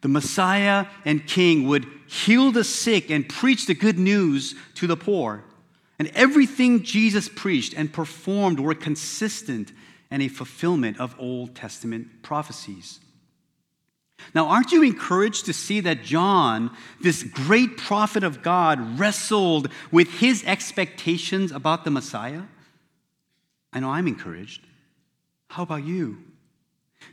The 0.00 0.08
Messiah 0.08 0.86
and 1.04 1.24
King 1.24 1.68
would 1.68 1.86
heal 2.08 2.50
the 2.50 2.64
sick 2.64 3.10
and 3.10 3.28
preach 3.28 3.66
the 3.66 3.74
good 3.74 3.98
news 3.98 4.56
to 4.74 4.88
the 4.88 4.96
poor. 4.96 5.44
And 6.00 6.08
everything 6.16 6.82
Jesus 6.82 7.28
preached 7.28 7.74
and 7.74 7.92
performed 7.92 8.58
were 8.58 8.74
consistent 8.74 9.70
and 10.10 10.22
a 10.22 10.28
fulfillment 10.28 11.00
of 11.00 11.14
Old 11.18 11.54
Testament 11.54 12.22
prophecies. 12.22 13.00
Now, 14.34 14.46
aren't 14.46 14.72
you 14.72 14.82
encouraged 14.82 15.46
to 15.46 15.52
see 15.52 15.80
that 15.80 16.02
John, 16.02 16.70
this 17.00 17.22
great 17.22 17.76
prophet 17.76 18.22
of 18.24 18.42
God, 18.42 18.98
wrestled 18.98 19.68
with 19.90 20.08
his 20.20 20.44
expectations 20.44 21.52
about 21.52 21.84
the 21.84 21.90
Messiah? 21.90 22.42
I 23.72 23.80
know 23.80 23.90
I'm 23.90 24.06
encouraged. 24.06 24.62
How 25.48 25.64
about 25.64 25.84
you? 25.84 26.18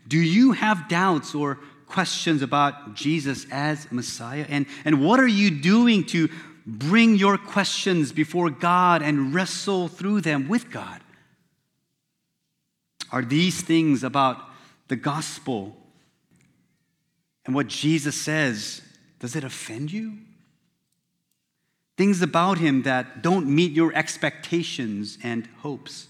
Do 0.07 0.17
you 0.17 0.53
have 0.53 0.87
doubts 0.87 1.35
or 1.35 1.59
questions 1.87 2.41
about 2.41 2.93
Jesus 2.93 3.45
as 3.51 3.91
Messiah? 3.91 4.45
And, 4.47 4.65
and 4.85 5.03
what 5.03 5.19
are 5.19 5.27
you 5.27 5.51
doing 5.51 6.05
to 6.07 6.29
bring 6.65 7.15
your 7.15 7.37
questions 7.37 8.11
before 8.11 8.49
God 8.49 9.01
and 9.01 9.33
wrestle 9.33 9.87
through 9.87 10.21
them 10.21 10.47
with 10.47 10.71
God? 10.71 11.01
Are 13.11 13.23
these 13.23 13.61
things 13.61 14.03
about 14.03 14.41
the 14.87 14.95
gospel 14.95 15.75
and 17.45 17.55
what 17.55 17.67
Jesus 17.67 18.19
says, 18.19 18.81
does 19.19 19.35
it 19.35 19.43
offend 19.43 19.91
you? 19.91 20.17
Things 21.97 22.21
about 22.21 22.57
him 22.57 22.83
that 22.83 23.21
don't 23.21 23.47
meet 23.47 23.71
your 23.71 23.93
expectations 23.93 25.17
and 25.23 25.47
hopes. 25.59 26.07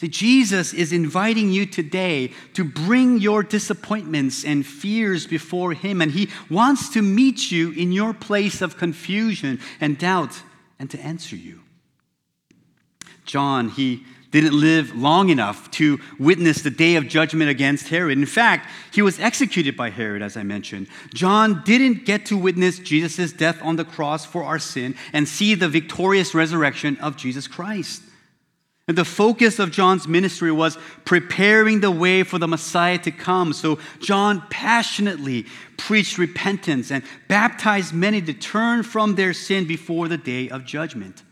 See, 0.00 0.08
Jesus 0.08 0.72
is 0.72 0.92
inviting 0.92 1.50
you 1.52 1.64
today 1.64 2.32
to 2.54 2.64
bring 2.64 3.18
your 3.18 3.42
disappointments 3.42 4.44
and 4.44 4.66
fears 4.66 5.26
before 5.26 5.74
him, 5.74 6.02
and 6.02 6.10
he 6.10 6.28
wants 6.50 6.88
to 6.90 7.02
meet 7.02 7.52
you 7.52 7.70
in 7.72 7.92
your 7.92 8.12
place 8.12 8.60
of 8.62 8.76
confusion 8.76 9.60
and 9.80 9.98
doubt 9.98 10.42
and 10.78 10.90
to 10.90 11.00
answer 11.00 11.36
you. 11.36 11.60
John, 13.24 13.68
he 13.68 14.04
didn't 14.32 14.58
live 14.58 14.96
long 14.96 15.28
enough 15.28 15.70
to 15.72 16.00
witness 16.18 16.62
the 16.62 16.70
day 16.70 16.96
of 16.96 17.06
judgment 17.06 17.50
against 17.50 17.88
Herod. 17.88 18.18
In 18.18 18.26
fact, 18.26 18.68
he 18.92 19.02
was 19.02 19.20
executed 19.20 19.76
by 19.76 19.90
Herod, 19.90 20.22
as 20.22 20.36
I 20.36 20.42
mentioned. 20.42 20.88
John 21.14 21.62
didn't 21.64 22.04
get 22.04 22.26
to 22.26 22.36
witness 22.36 22.78
Jesus' 22.78 23.32
death 23.32 23.62
on 23.62 23.76
the 23.76 23.84
cross 23.84 24.24
for 24.24 24.42
our 24.42 24.58
sin 24.58 24.96
and 25.12 25.28
see 25.28 25.54
the 25.54 25.68
victorious 25.68 26.34
resurrection 26.34 26.96
of 26.96 27.16
Jesus 27.16 27.46
Christ. 27.46 28.02
And 28.88 28.98
the 28.98 29.04
focus 29.04 29.58
of 29.58 29.70
John's 29.70 30.08
ministry 30.08 30.50
was 30.50 30.76
preparing 31.04 31.80
the 31.80 31.90
way 31.90 32.24
for 32.24 32.38
the 32.38 32.48
Messiah 32.48 32.98
to 32.98 33.12
come. 33.12 33.52
So 33.52 33.78
John 34.00 34.42
passionately 34.50 35.46
preached 35.76 36.18
repentance 36.18 36.90
and 36.90 37.04
baptized 37.28 37.94
many 37.94 38.20
to 38.22 38.32
turn 38.32 38.82
from 38.82 39.14
their 39.14 39.34
sin 39.34 39.66
before 39.66 40.08
the 40.08 40.18
day 40.18 40.48
of 40.48 40.64
judgment. 40.64 41.22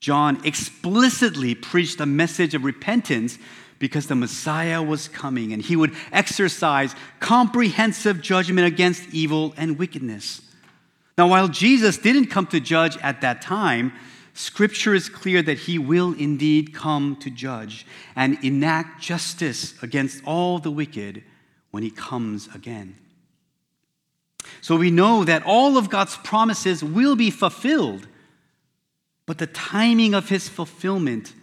John 0.00 0.40
explicitly 0.44 1.54
preached 1.54 2.00
a 2.00 2.06
message 2.06 2.54
of 2.54 2.64
repentance 2.64 3.38
because 3.78 4.06
the 4.06 4.14
Messiah 4.14 4.82
was 4.82 5.08
coming 5.08 5.52
and 5.52 5.62
he 5.62 5.76
would 5.76 5.94
exercise 6.10 6.94
comprehensive 7.18 8.20
judgment 8.20 8.66
against 8.66 9.12
evil 9.12 9.54
and 9.56 9.78
wickedness. 9.78 10.42
Now, 11.18 11.28
while 11.28 11.48
Jesus 11.48 11.98
didn't 11.98 12.26
come 12.26 12.46
to 12.48 12.60
judge 12.60 12.96
at 12.98 13.20
that 13.20 13.42
time, 13.42 13.92
Scripture 14.32 14.94
is 14.94 15.08
clear 15.08 15.42
that 15.42 15.58
he 15.58 15.78
will 15.78 16.14
indeed 16.14 16.72
come 16.72 17.16
to 17.16 17.30
judge 17.30 17.86
and 18.16 18.42
enact 18.42 19.02
justice 19.02 19.74
against 19.82 20.24
all 20.24 20.58
the 20.58 20.70
wicked 20.70 21.22
when 21.72 21.82
he 21.82 21.90
comes 21.90 22.48
again. 22.54 22.96
So 24.62 24.76
we 24.76 24.90
know 24.90 25.24
that 25.24 25.42
all 25.44 25.76
of 25.76 25.90
God's 25.90 26.16
promises 26.16 26.82
will 26.82 27.16
be 27.16 27.30
fulfilled 27.30 28.06
but 29.30 29.38
the 29.38 29.46
timing 29.46 30.12
of 30.12 30.28
his 30.28 30.48
fulfillment 30.48 31.34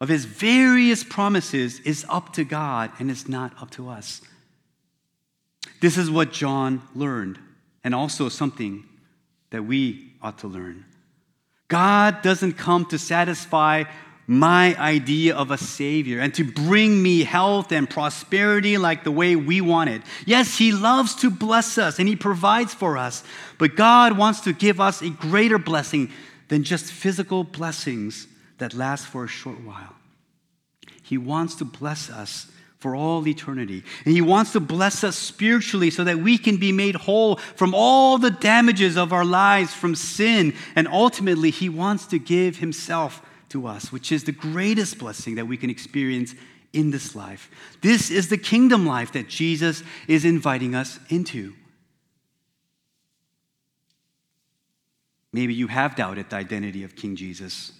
of 0.00 0.08
his 0.08 0.24
various 0.24 1.04
promises 1.04 1.78
is 1.84 2.04
up 2.08 2.32
to 2.32 2.42
God 2.42 2.90
and 2.98 3.08
it's 3.08 3.28
not 3.28 3.52
up 3.62 3.70
to 3.70 3.88
us. 3.88 4.20
This 5.80 5.96
is 5.96 6.10
what 6.10 6.32
John 6.32 6.82
learned, 6.96 7.38
and 7.84 7.94
also 7.94 8.28
something 8.28 8.82
that 9.50 9.62
we 9.62 10.10
ought 10.20 10.38
to 10.38 10.48
learn. 10.48 10.86
God 11.68 12.20
doesn't 12.22 12.54
come 12.54 12.84
to 12.86 12.98
satisfy 12.98 13.84
my 14.26 14.76
idea 14.76 15.36
of 15.36 15.52
a 15.52 15.56
Savior 15.56 16.18
and 16.18 16.34
to 16.34 16.42
bring 16.42 17.00
me 17.00 17.22
health 17.22 17.70
and 17.70 17.88
prosperity 17.88 18.76
like 18.76 19.04
the 19.04 19.12
way 19.12 19.36
we 19.36 19.60
want 19.60 19.88
it. 19.88 20.02
Yes, 20.26 20.58
He 20.58 20.72
loves 20.72 21.14
to 21.14 21.30
bless 21.30 21.78
us 21.78 22.00
and 22.00 22.08
He 22.08 22.16
provides 22.16 22.74
for 22.74 22.98
us, 22.98 23.22
but 23.56 23.76
God 23.76 24.18
wants 24.18 24.40
to 24.40 24.52
give 24.52 24.80
us 24.80 25.00
a 25.00 25.10
greater 25.10 25.58
blessing 25.58 26.10
than 26.48 26.64
just 26.64 26.92
physical 26.92 27.44
blessings 27.44 28.26
that 28.58 28.74
last 28.74 29.06
for 29.06 29.24
a 29.24 29.28
short 29.28 29.60
while. 29.60 29.94
He 31.02 31.18
wants 31.18 31.54
to 31.56 31.64
bless 31.64 32.10
us 32.10 32.50
for 32.78 32.94
all 32.94 33.26
eternity. 33.26 33.82
And 34.04 34.14
He 34.14 34.20
wants 34.20 34.52
to 34.52 34.60
bless 34.60 35.02
us 35.02 35.16
spiritually 35.16 35.90
so 35.90 36.04
that 36.04 36.18
we 36.18 36.38
can 36.38 36.58
be 36.58 36.72
made 36.72 36.94
whole 36.94 37.36
from 37.36 37.74
all 37.74 38.18
the 38.18 38.30
damages 38.30 38.96
of 38.96 39.12
our 39.12 39.24
lives, 39.24 39.74
from 39.74 39.94
sin. 39.94 40.54
And 40.76 40.86
ultimately, 40.88 41.50
He 41.50 41.68
wants 41.68 42.06
to 42.06 42.18
give 42.18 42.58
Himself 42.58 43.22
to 43.50 43.66
us, 43.66 43.90
which 43.90 44.12
is 44.12 44.24
the 44.24 44.32
greatest 44.32 44.98
blessing 44.98 45.36
that 45.36 45.46
we 45.46 45.56
can 45.56 45.70
experience 45.70 46.34
in 46.72 46.90
this 46.90 47.16
life. 47.16 47.50
This 47.80 48.10
is 48.10 48.28
the 48.28 48.38
kingdom 48.38 48.86
life 48.86 49.12
that 49.12 49.28
Jesus 49.28 49.82
is 50.06 50.24
inviting 50.24 50.74
us 50.74 51.00
into. 51.08 51.54
Maybe 55.32 55.54
you 55.54 55.66
have 55.68 55.94
doubted 55.94 56.30
the 56.30 56.36
identity 56.36 56.82
of 56.84 56.96
King 56.96 57.16
Jesus. 57.16 57.72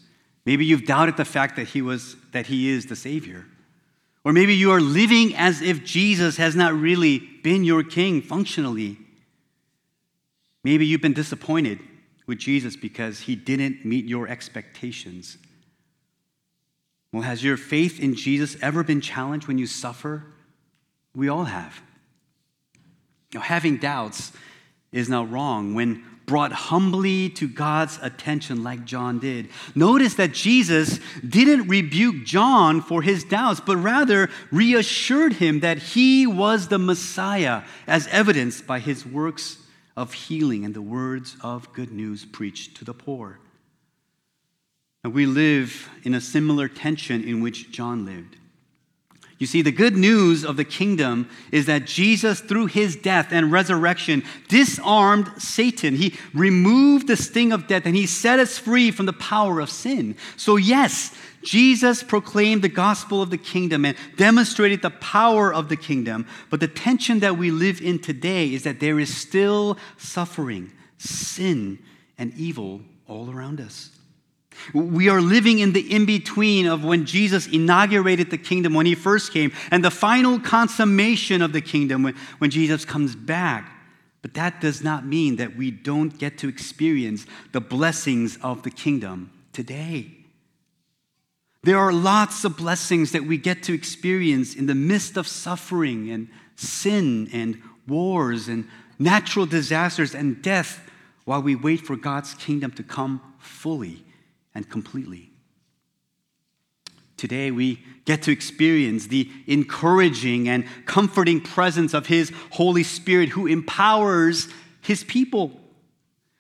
Maybe 0.45 0.65
you've 0.65 0.87
doubted 0.87 1.17
the 1.17 1.25
fact 1.25 1.57
that 1.57 1.69
he 1.69 1.83
was 1.83 2.17
that 2.33 2.47
he 2.47 2.69
is 2.69 2.87
the 2.87 2.97
savior. 2.97 3.47
Or 4.25 4.33
maybe 4.33 4.55
you 4.55 4.71
are 4.73 4.81
living 4.81 5.35
as 5.37 5.63
if 5.63 5.85
Jesus 5.85 6.37
has 6.37 6.55
not 6.55 6.75
really 6.75 7.19
been 7.19 7.65
your 7.65 7.83
king 7.83 8.21
functionally. 8.21 8.99
Maybe 10.65 10.87
you've 10.87 11.01
been 11.01 11.15
disappointed 11.15 11.79
with 12.27 12.39
Jesus 12.39 12.77
because 12.77 13.21
he 13.21 13.37
didn't 13.37 13.85
meet 13.85 14.05
your 14.05 14.29
expectations. 14.29 15.39
Well, 17.13 17.23
has 17.23 17.43
your 17.43 17.57
faith 17.57 18.01
in 18.01 18.15
Jesus 18.15 18.57
ever 18.61 18.85
been 18.85 19.01
challenged 19.01 19.49
when 19.49 19.57
you 19.57 19.67
suffer? 19.67 20.25
We 21.15 21.29
all 21.29 21.45
have. 21.45 21.81
Now, 23.33 23.41
having 23.41 23.79
doubts 23.79 24.33
is 24.93 25.09
not 25.09 25.31
wrong 25.31 25.75
when 25.75 26.05
brought 26.29 26.53
humbly 26.53 27.31
to 27.31 27.49
God's 27.49 27.99
attention, 28.03 28.63
like 28.63 28.85
John 28.85 29.19
did. 29.19 29.49
Notice 29.75 30.15
that 30.15 30.33
Jesus 30.33 31.01
didn't 31.27 31.67
rebuke 31.69 32.25
John 32.25 32.81
for 32.83 33.03
his 33.03 33.25
doubts, 33.25 33.61
but 33.61 33.79
rather 33.79 34.29
reassured 34.53 35.33
him 35.33 35.61
that 35.61 35.79
he 35.79 36.27
was 36.27 36.69
the 36.69 36.79
Messiah, 36.79 37.63
as 37.87 38.07
evidenced 38.09 38.67
by 38.67 38.79
his 38.79 39.05
works 39.05 39.57
of 39.97 40.13
healing 40.13 40.65
and 40.65 40.75
the 40.75 40.83
words 40.83 41.37
of 41.41 41.73
good 41.73 41.91
news 41.91 42.25
preached 42.25 42.77
to 42.77 42.85
the 42.85 42.95
poor. 42.95 43.41
And 45.03 45.15
we 45.15 45.27
live 45.27 45.89
in 46.05 46.15
a 46.15 46.21
similar 46.21 46.69
tension 46.69 47.25
in 47.25 47.41
which 47.41 47.73
John 47.73 48.05
lived. 48.05 48.37
You 49.39 49.47
see, 49.47 49.63
the 49.63 49.71
good 49.71 49.97
news 49.97 50.45
of 50.45 50.57
the 50.57 50.65
kingdom 50.65 51.29
is 51.53 51.67
that 51.67 51.85
Jesus, 51.85 52.41
through 52.41 52.67
his 52.67 52.97
death 52.97 53.29
and 53.31 53.53
resurrection, 53.53 54.25
disarmed 54.49 55.31
Satan. 55.41 55.95
He 55.95 56.17
removed 56.35 57.07
the 57.07 57.17
sting 57.17 57.53
of 57.53 57.69
death 57.69 57.87
and 57.87 57.95
he 57.95 58.07
set 58.07 58.41
us 58.41 58.59
free 58.59 58.91
from 58.91 59.07
the 59.07 59.13
power 59.13 59.61
of 59.61 59.71
sin. 59.71 60.17
So, 60.37 60.57
yes, 60.57 61.15
Jesus 61.45 62.03
proclaimed 62.03 62.63
the 62.63 62.69
gospel 62.69 63.23
of 63.23 63.31
the 63.31 63.39
kingdom 63.39 63.85
and 63.85 63.97
demonstrated 64.17 64.83
the 64.83 64.91
power 64.91 65.55
of 65.55 65.69
the 65.69 65.77
kingdom. 65.77 66.27
But 66.51 66.59
the 66.59 66.67
tension 66.67 67.21
that 67.21 67.39
we 67.39 67.53
live 67.53 67.81
in 67.81 68.01
today 68.01 68.53
is 68.53 68.65
that 68.65 68.81
there 68.81 68.99
is 68.99 69.17
still 69.17 69.79
suffering, 69.99 70.73
sin, 70.99 71.79
and 72.19 72.35
evil 72.35 72.81
all 73.07 73.31
around 73.31 73.61
us. 73.61 73.91
We 74.75 75.09
are 75.09 75.21
living 75.21 75.61
in 75.61 75.73
the 75.73 75.95
in 75.95 76.05
between 76.05 76.67
of 76.67 76.85
when 76.85 77.07
Jesus 77.07 77.47
inaugurated 77.47 78.31
the 78.31 78.39
kingdom 78.39 78.75
when 78.75 78.87
he 78.87 78.95
first 78.95 79.33
came 79.33 79.53
and 79.71 79.85
the 79.85 79.91
final 79.91 80.39
consummation 80.41 81.43
of 81.43 81.53
the 81.53 81.61
kingdom 81.61 82.03
when, 82.03 82.15
when 82.39 82.51
Jesus 82.51 82.85
comes 82.85 83.15
back. 83.15 83.73
But 84.21 84.35
that 84.35 84.61
does 84.61 84.83
not 84.83 85.07
mean 85.07 85.37
that 85.37 85.57
we 85.57 85.71
don't 85.71 86.19
get 86.19 86.39
to 86.39 86.49
experience 86.49 87.25
the 87.53 87.61
blessings 87.61 88.37
of 88.43 88.63
the 88.63 88.71
kingdom 88.71 89.31
today. 89.53 90.11
There 91.63 91.79
are 91.79 91.93
lots 91.93 92.45
of 92.45 92.57
blessings 92.57 93.13
that 93.13 93.25
we 93.25 93.37
get 93.37 93.63
to 93.65 93.75
experience 93.75 94.55
in 94.55 94.67
the 94.67 94.75
midst 94.75 95.17
of 95.17 95.27
suffering 95.27 96.11
and 96.11 96.29
sin 96.57 97.29
and 97.33 97.61
wars 97.87 98.49
and 98.49 98.69
natural 98.99 99.47
disasters 99.47 100.15
and 100.15 100.43
death 100.43 100.89
while 101.25 101.43
we 101.43 101.55
wait 101.55 101.81
for 101.81 101.97
God's 101.97 102.35
kingdom 102.35 102.71
to 102.73 102.83
come 102.83 103.21
fully 103.39 104.05
and 104.55 104.69
completely. 104.69 105.31
Today, 107.17 107.51
we 107.51 107.83
get 108.05 108.23
to 108.23 108.31
experience 108.31 109.09
the 109.09 109.29
encouraging 109.47 110.49
and 110.49 110.65
comforting 110.87 111.41
presence 111.41 111.93
of 111.93 112.07
His 112.07 112.33
Holy 112.51 112.85
Spirit 112.85 113.31
who 113.31 113.47
empowers 113.47 114.49
His 114.81 115.03
people. 115.05 115.59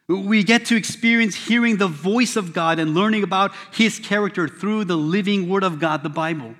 We 0.06 0.42
get 0.44 0.66
to 0.66 0.76
experience 0.76 1.34
hearing 1.34 1.76
the 1.76 1.88
voice 1.88 2.36
of 2.36 2.54
God 2.54 2.78
and 2.78 2.94
learning 2.94 3.24
about 3.24 3.52
His 3.72 3.98
character 3.98 4.48
through 4.48 4.84
the 4.84 4.96
living 4.96 5.48
Word 5.48 5.64
of 5.64 5.80
God, 5.80 6.02
the 6.02 6.08
Bible. 6.08 6.54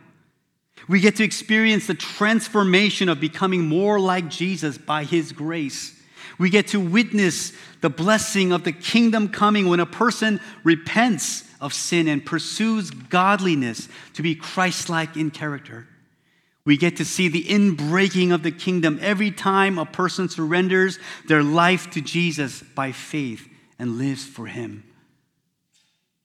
We 0.89 1.01
get 1.01 1.17
to 1.17 1.25
experience 1.25 1.87
the 1.87 1.95
transformation 1.95 3.09
of 3.09 3.21
becoming 3.21 3.67
more 3.67 3.99
like 4.01 4.29
Jesus 4.29 4.79
by 4.79 5.05
His 5.05 5.33
grace. 5.33 5.98
We 6.37 6.51
get 6.51 6.69
to 6.69 6.81
witness 6.81 7.53
the 7.81 7.91
blessing 7.91 8.53
of 8.53 8.65
the 8.65 8.73
kingdom 8.73 9.29
coming 9.29 9.69
when 9.69 9.81
a 9.81 9.87
person 9.87 10.41
repents 10.65 11.45
of 11.61 11.73
sin 11.73 12.09
and 12.09 12.25
pursues 12.25 12.91
godliness 12.91 13.89
to 14.15 14.23
be 14.23 14.35
Christ 14.35 14.89
like 14.89 15.17
in 15.17 15.31
character. 15.31 15.87
We 16.65 16.77
get 16.77 16.97
to 16.99 17.05
see 17.05 17.29
the 17.29 17.45
inbreaking 17.45 18.33
of 18.33 18.43
the 18.43 18.51
kingdom 18.51 18.99
every 19.01 19.31
time 19.31 19.79
a 19.79 19.87
person 19.87 20.29
surrenders 20.29 20.99
their 21.27 21.43
life 21.43 21.91
to 21.93 22.03
Jesus 22.03 22.63
by 22.63 22.93
faith 22.93 23.49
and 23.79 23.97
lives 23.97 24.27
for 24.27 24.47
Him. 24.47 24.85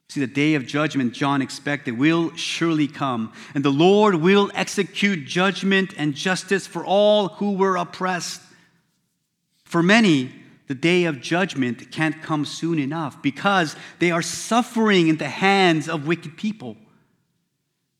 See, 0.10 0.20
the 0.20 0.28
day 0.28 0.56
of 0.56 0.68
judgment 0.68 1.13
John 1.13 1.42
expected 1.42 1.98
will 1.98 2.36
surely 2.36 2.88
come, 2.88 3.32
and 3.56 3.63
the 3.63 3.72
Lord 3.72 4.16
will 4.16 4.52
execute 4.54 5.26
judgment 5.26 5.94
and 5.98 6.13
justice 6.13 6.68
for 6.68 6.86
all 6.86 7.30
who 7.30 7.54
were 7.54 7.78
oppressed. 7.78 8.42
For 9.73 9.81
many, 9.81 10.31
the 10.67 10.75
day 10.75 11.05
of 11.05 11.19
judgment 11.19 11.89
can't 11.91 12.21
come 12.21 12.45
soon 12.45 12.77
enough 12.77 13.19
because 13.23 13.75
they 13.97 14.12
are 14.12 14.21
suffering 14.21 15.07
in 15.07 15.17
the 15.17 15.27
hands 15.27 15.89
of 15.89 16.05
wicked 16.05 16.38
people. 16.38 16.77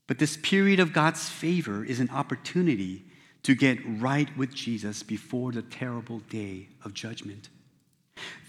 But 0.06 0.20
this 0.20 0.38
period 0.38 0.80
of 0.80 0.94
God's 0.94 1.30
favor 1.30 1.84
is 1.84 2.00
an 2.00 2.12
opportunity 2.12 3.06
to 3.42 3.56
get 3.56 3.80
right 3.84 4.30
with 4.38 4.54
Jesus 4.54 5.02
before 5.02 5.52
the 5.52 5.64
terrible 5.64 6.20
day 6.30 6.68
of 6.86 6.94
judgment. 6.94 7.50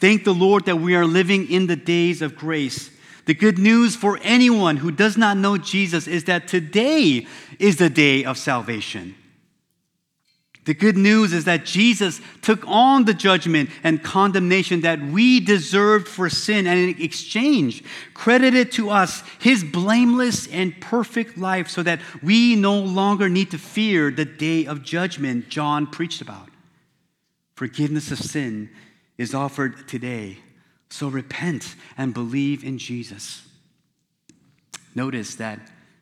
Thank 0.03 0.25
the 0.25 0.35
Lord 0.35 0.67
that 0.67 0.77
we 0.77 0.95
are 0.95 1.07
living 1.07 1.51
in 1.51 1.67
the 1.67 1.77
days 1.77 2.21
of 2.21 2.37
grace. 2.37 2.91
The 3.25 3.33
good 3.33 3.57
news 3.57 3.97
for 3.97 4.19
anyone 4.23 4.77
who 4.77 4.91
does 4.91 5.17
not 5.17 5.39
know 5.39 5.57
Jesus 5.57 6.07
is 6.07 6.25
that 6.25 6.47
today 6.47 7.27
is 7.59 7.79
the 7.79 7.89
day 7.89 8.23
of 8.23 8.37
salvation. 8.37 9.15
The 10.65 10.75
good 10.75 10.97
news 10.97 11.35
is 11.35 11.45
that 11.45 11.67
Jesus 11.67 12.23
took 12.41 12.67
on 12.67 13.05
the 13.05 13.13
judgment 13.13 13.69
and 13.83 14.03
condemnation 14.03 14.81
that 14.81 15.03
we 15.03 15.41
deserved 15.41 16.09
for 16.09 16.31
sin, 16.31 16.67
and 16.67 16.79
in 16.79 17.03
exchange, 17.03 17.85
credited 18.15 18.73
to 18.73 18.89
us 18.89 19.23
his 19.39 19.63
blameless 19.63 20.47
and 20.47 20.81
perfect 20.81 21.37
life 21.37 21.69
so 21.69 21.83
that 21.83 22.01
we 22.23 22.57
no 22.57 22.79
longer 22.79 23.29
need 23.29 23.51
to 23.51 23.59
fear 23.59 24.11
the 24.11 24.25
day 24.25 24.65
of 24.65 24.83
judgment 24.83 25.51
John 25.51 25.87
preached 25.87 26.23
about. 26.23 26.49
Forgiveness 27.57 28.11
of 28.11 28.19
sin 28.19 28.71
is 29.19 29.35
offered 29.35 29.87
today, 29.87 30.39
so 30.89 31.09
repent 31.09 31.77
and 31.99 32.15
believe 32.15 32.65
in 32.65 32.79
Jesus. 32.79 33.47
Notice 34.95 35.35
that 35.35 35.61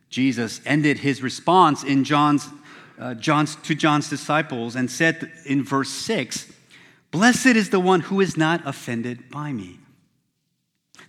Jesus 0.09 0.61
ended 0.65 0.99
his 0.99 1.23
response 1.23 1.83
in 1.83 2.05
John's 2.05 2.49
uh, 3.03 3.15
John's, 3.15 3.57
to 3.57 3.75
John's 3.75 4.09
disciples 4.09 4.77
and 4.77 4.91
said 4.91 5.31
in 5.45 5.65
verse 5.65 5.91
6 5.91 6.53
Blessed 7.11 7.47
is 7.47 7.71
the 7.71 7.81
one 7.81 8.01
who 8.01 8.21
is 8.21 8.37
not 8.37 8.67
offended 8.67 9.29
by 9.29 9.53
me. 9.53 9.79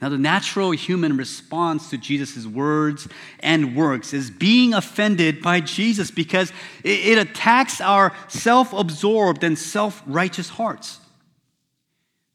Now, 0.02 0.10
the 0.10 0.18
natural 0.18 0.72
human 0.72 1.16
response 1.16 1.90
to 1.92 1.98
Jesus' 1.98 2.46
words 2.46 3.08
and 3.40 3.76
works 3.76 4.14
is 4.14 4.30
being 4.30 4.74
offended 4.74 5.42
by 5.42 5.62
Jesus 5.62 6.12
because 6.12 6.52
it, 6.84 7.18
attacks 7.18 7.80
our 7.80 8.12
self 8.28 8.74
absorbed 8.74 9.44
and 9.44 9.58
self 9.58 10.02
righteous 10.06 10.50
hearts. 10.50 11.00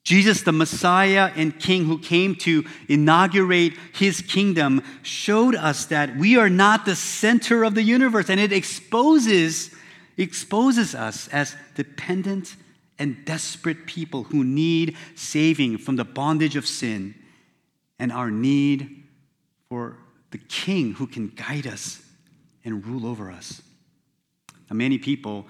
Jesus, 0.08 0.40
the 0.40 0.52
Messiah 0.52 1.30
and 1.36 1.60
King 1.60 1.84
who 1.84 1.98
came 1.98 2.34
to 2.36 2.64
inaugurate 2.88 3.74
his 3.92 4.22
kingdom, 4.22 4.82
showed 5.02 5.54
us 5.54 5.84
that 5.84 6.16
we 6.16 6.38
are 6.38 6.48
not 6.48 6.86
the 6.86 6.96
center 6.96 7.62
of 7.62 7.74
the 7.74 7.82
universe, 7.82 8.30
and 8.30 8.40
it 8.40 8.50
exposes, 8.50 9.70
exposes 10.16 10.94
us 10.94 11.28
as 11.28 11.54
dependent 11.74 12.56
and 12.98 13.22
desperate 13.26 13.84
people 13.84 14.22
who 14.22 14.44
need 14.44 14.96
saving 15.14 15.76
from 15.76 15.96
the 15.96 16.06
bondage 16.06 16.56
of 16.56 16.66
sin 16.66 17.14
and 17.98 18.10
our 18.10 18.30
need 18.30 19.04
for 19.68 19.98
the 20.30 20.38
king 20.38 20.94
who 20.94 21.06
can 21.06 21.28
guide 21.28 21.66
us 21.66 22.00
and 22.64 22.86
rule 22.86 23.06
over 23.06 23.30
us. 23.30 23.60
Now, 24.70 24.76
many 24.76 24.96
people 24.96 25.46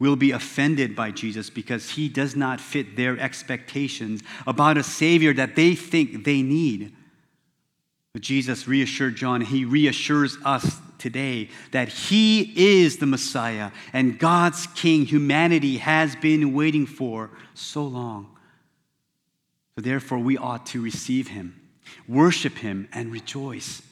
will 0.00 0.16
be 0.16 0.32
offended 0.32 0.96
by 0.96 1.12
Jesus 1.12 1.50
because 1.50 1.90
he 1.90 2.08
does 2.08 2.34
not 2.34 2.60
fit 2.60 2.96
their 2.96 3.20
expectations 3.20 4.22
about 4.46 4.78
a 4.78 4.82
Savior 4.82 5.32
that 5.34 5.54
they 5.54 5.76
think 5.76 6.24
they 6.24 6.42
need. 6.42 6.96
But 8.12 8.22
Jesus 8.22 8.66
reassured 8.66 9.14
John, 9.14 9.42
he 9.42 9.64
reassures 9.64 10.36
us 10.44 10.80
today 10.98 11.48
that 11.70 11.88
he 11.88 12.52
is 12.56 12.96
the 12.96 13.06
Messiah 13.06 13.70
and 13.92 14.18
God's 14.18 14.66
King 14.68 15.06
humanity 15.06 15.76
has 15.76 16.16
been 16.16 16.52
waiting 16.52 16.86
for 16.86 17.30
so 17.54 17.84
long. 17.84 18.36
So 19.76 19.82
therefore, 19.82 20.18
we 20.18 20.36
ought 20.36 20.66
to 20.66 20.82
receive 20.82 21.28
him, 21.28 21.60
worship 22.08 22.58
him, 22.58 22.88
and 22.92 23.12
rejoice. 23.12 23.82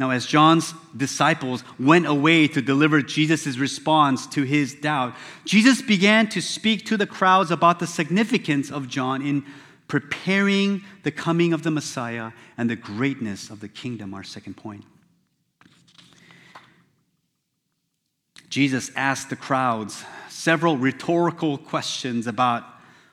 Now, 0.00 0.08
as 0.12 0.24
John's 0.24 0.72
disciples 0.96 1.62
went 1.78 2.06
away 2.06 2.48
to 2.48 2.62
deliver 2.62 3.02
Jesus' 3.02 3.58
response 3.58 4.26
to 4.28 4.44
his 4.44 4.72
doubt, 4.72 5.14
Jesus 5.44 5.82
began 5.82 6.26
to 6.30 6.40
speak 6.40 6.86
to 6.86 6.96
the 6.96 7.06
crowds 7.06 7.50
about 7.50 7.80
the 7.80 7.86
significance 7.86 8.70
of 8.70 8.88
John 8.88 9.20
in 9.20 9.44
preparing 9.88 10.82
the 11.02 11.10
coming 11.10 11.52
of 11.52 11.64
the 11.64 11.70
Messiah 11.70 12.32
and 12.56 12.70
the 12.70 12.76
greatness 12.76 13.50
of 13.50 13.60
the 13.60 13.68
kingdom, 13.68 14.14
our 14.14 14.22
second 14.22 14.56
point. 14.56 14.86
Jesus 18.48 18.90
asked 18.96 19.28
the 19.28 19.36
crowds 19.36 20.02
several 20.30 20.78
rhetorical 20.78 21.58
questions 21.58 22.26
about 22.26 22.64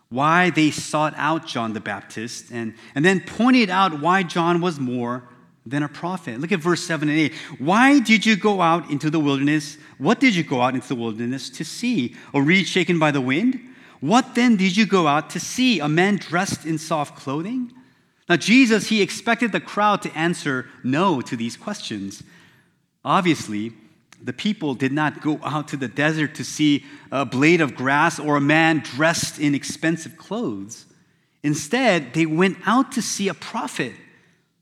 why 0.07 0.51
they 0.51 0.71
sought 0.71 1.13
out 1.17 1.47
John 1.47 1.73
the 1.73 1.81
Baptist 1.81 2.49
and, 2.49 2.75
and 2.95 3.03
then 3.03 3.19
pointed 3.19 3.69
out 3.69 3.99
why 3.99 4.23
John 4.23 4.61
was 4.61 4.79
more 4.79 5.27
than 5.69 5.83
a 5.83 5.89
prophet. 5.89 6.39
Look 6.39 6.51
at 6.51 6.59
verse 6.59 6.83
7 6.83 7.09
and 7.09 7.17
8. 7.17 7.33
Why 7.59 7.99
did 7.99 8.25
you 8.25 8.35
go 8.35 8.61
out 8.61 8.89
into 8.89 9.09
the 9.09 9.19
wilderness? 9.19 9.77
What 9.97 10.19
did 10.19 10.35
you 10.35 10.43
go 10.43 10.61
out 10.61 10.75
into 10.75 10.87
the 10.87 10.95
wilderness 10.95 11.49
to 11.51 11.65
see? 11.65 12.15
A 12.33 12.41
reed 12.41 12.67
shaken 12.67 12.99
by 12.99 13.11
the 13.11 13.21
wind? 13.21 13.59
What 13.99 14.35
then 14.35 14.55
did 14.55 14.77
you 14.77 14.85
go 14.85 15.07
out 15.07 15.29
to 15.31 15.39
see? 15.39 15.79
A 15.79 15.89
man 15.89 16.17
dressed 16.17 16.65
in 16.65 16.77
soft 16.77 17.17
clothing? 17.17 17.73
Now, 18.29 18.35
Jesus, 18.35 18.87
he 18.87 19.01
expected 19.01 19.51
the 19.51 19.59
crowd 19.59 20.01
to 20.03 20.11
answer 20.17 20.67
no 20.83 21.21
to 21.21 21.35
these 21.35 21.57
questions. 21.57 22.23
Obviously, 23.03 23.71
the 24.21 24.33
people 24.33 24.73
did 24.73 24.91
not 24.91 25.21
go 25.21 25.39
out 25.43 25.67
to 25.69 25.77
the 25.77 25.87
desert 25.87 26.35
to 26.35 26.43
see 26.43 26.83
a 27.11 27.25
blade 27.25 27.61
of 27.61 27.75
grass 27.75 28.19
or 28.19 28.35
a 28.35 28.41
man 28.41 28.79
dressed 28.79 29.39
in 29.39 29.55
expensive 29.55 30.17
clothes. 30.17 30.85
Instead, 31.43 32.13
they 32.13 32.25
went 32.25 32.57
out 32.65 32.91
to 32.91 33.01
see 33.01 33.29
a 33.29 33.33
prophet 33.33 33.93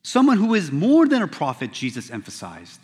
Someone 0.05 0.37
who 0.37 0.53
is 0.53 0.71
more 0.71 1.07
than 1.07 1.23
a 1.23 1.27
prophet, 1.27 1.71
Jesus 1.71 2.11
emphasized. 2.11 2.79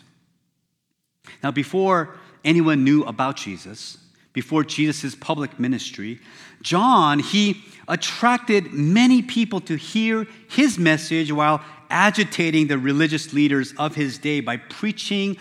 Now, 1.40 1.52
before 1.52 2.16
anyone 2.44 2.82
knew 2.82 3.04
about 3.04 3.36
Jesus, 3.36 3.96
before 4.32 4.64
Jesus' 4.64 5.14
public 5.14 5.60
ministry, 5.60 6.18
John, 6.62 7.20
he 7.20 7.62
attracted 7.86 8.72
many 8.72 9.22
people 9.22 9.60
to 9.60 9.76
hear 9.76 10.26
his 10.50 10.80
message 10.80 11.30
while 11.30 11.62
agitating 11.90 12.66
the 12.66 12.76
religious 12.76 13.32
leaders 13.32 13.72
of 13.78 13.94
his 13.94 14.18
day 14.18 14.40
by 14.40 14.56
preaching 14.56 15.36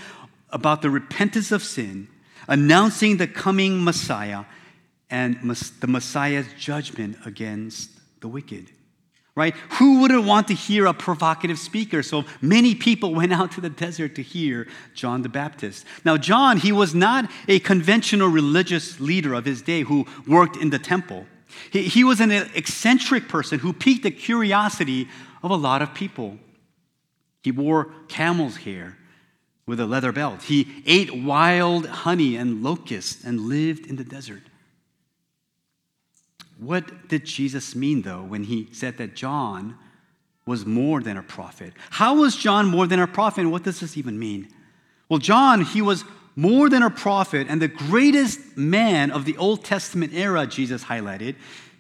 about 0.52 0.84
the 0.84 0.92
repentance 0.92 1.52
of 1.52 1.64
sin, 1.64 2.08
announcing 2.48 3.18
the 3.18 3.26
coming 3.26 3.84
Messiah, 3.84 4.44
and 5.10 5.36
the 5.80 5.88
Messiah's 5.88 6.46
judgment 6.60 7.18
against 7.26 7.90
the 8.20 8.28
wicked 8.28 8.70
right? 9.36 9.56
Who 9.80 10.02
wouldn't 10.02 10.26
want 10.26 10.48
to 10.50 10.54
hear 10.54 10.86
a 10.86 10.94
provocative 10.94 11.58
speaker? 11.58 12.04
So 12.04 12.26
many 12.42 12.76
people 12.76 13.14
went 13.16 13.34
out 13.34 13.52
to 13.54 13.62
the 13.62 13.70
desert 13.70 14.16
to 14.16 14.22
hear 14.22 14.68
John 14.94 15.22
the 15.22 15.30
Baptist. 15.30 15.86
Now, 16.04 16.18
John, 16.18 16.58
he 16.58 16.72
was 16.72 16.94
not 16.94 17.30
a 17.48 17.60
conventional 17.60 18.28
religious 18.28 19.00
leader 19.00 19.34
of 19.34 19.46
his 19.46 19.62
day 19.62 19.82
who 19.82 20.06
worked 20.28 20.58
in 20.58 20.70
the 20.70 20.80
temple. 20.80 21.26
He, 21.72 21.84
he 21.84 22.04
was 22.04 22.20
an 22.20 22.32
eccentric 22.32 23.28
person 23.28 23.60
who 23.60 23.74
piqued 23.74 24.04
the 24.04 24.12
curiosity 24.12 25.08
of 25.44 25.52
a 25.52 25.56
lot 25.56 25.82
of 25.82 25.94
people. 25.94 26.38
He 27.44 27.52
wore 27.52 27.92
camel's 28.08 28.58
hair 28.58 28.98
with 29.66 29.80
a 29.80 29.86
leather 29.86 30.12
belt. 30.12 30.44
He 30.44 30.84
ate 30.86 31.16
wild 31.16 31.88
honey 31.88 32.36
and 32.36 32.64
locusts 32.64 33.24
and 33.24 33.42
lived 33.42 33.88
in 33.88 33.96
the 33.96 34.04
desert. 34.04 34.44
What 36.62 37.08
did 37.08 37.26
Jesus 37.26 37.76
mean, 37.76 38.04
though, 38.04 38.22
when 38.22 38.44
he 38.44 38.68
said 38.72 39.00
that 39.00 39.16
John 39.16 39.80
was 40.46 40.64
more 40.64 41.02
than 41.02 41.18
a 41.18 41.24
prophet? 41.24 41.74
How 41.90 42.18
was 42.18 42.36
John 42.36 42.68
more 42.68 42.86
than 42.86 43.00
a 43.00 43.08
prophet, 43.08 43.42
and 43.42 43.52
what 43.52 43.64
does 43.64 43.80
this 43.80 43.98
even 43.98 44.20
mean? 44.20 44.48
Well, 45.10 45.18
John, 45.18 45.62
he 45.62 45.82
was 45.82 46.04
more 46.36 46.70
than 46.70 46.84
a 46.84 46.92
prophet 46.92 47.48
and 47.50 47.60
the 47.60 47.68
greatest 47.68 48.56
man 48.56 49.10
of 49.10 49.26
the 49.26 49.36
Old 49.38 49.66
Testament 49.66 50.14
era, 50.14 50.46
Jesus 50.46 50.84
highlighted, 50.84 51.36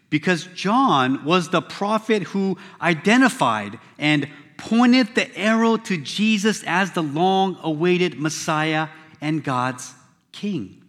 because 0.09 0.45
John 0.55 1.23
was 1.25 1.49
the 1.49 1.61
prophet 1.61 2.23
who 2.23 2.57
identified 2.81 3.77
and 3.99 4.27
pointed 4.57 5.13
the 5.13 5.37
arrow 5.37 5.77
to 5.77 5.97
Jesus 5.97 6.63
as 6.65 6.91
the 6.93 7.03
long 7.03 7.55
awaited 7.61 8.19
Messiah 8.19 8.87
and 9.21 9.43
God's 9.43 9.93
King 10.31 10.80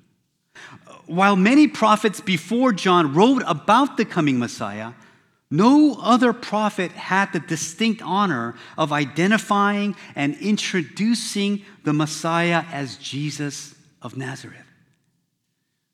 while 1.12 1.36
many 1.36 1.68
prophets 1.68 2.20
before 2.20 2.72
John 2.72 3.14
wrote 3.14 3.42
about 3.46 3.96
the 3.98 4.04
coming 4.04 4.38
Messiah, 4.38 4.92
no 5.50 5.98
other 6.00 6.32
prophet 6.32 6.92
had 6.92 7.32
the 7.34 7.40
distinct 7.40 8.00
honor 8.00 8.54
of 8.78 8.92
identifying 8.92 9.94
and 10.14 10.34
introducing 10.40 11.62
the 11.84 11.92
Messiah 11.92 12.64
as 12.72 12.96
Jesus 12.96 13.74
of 14.00 14.16
Nazareth. 14.16 14.64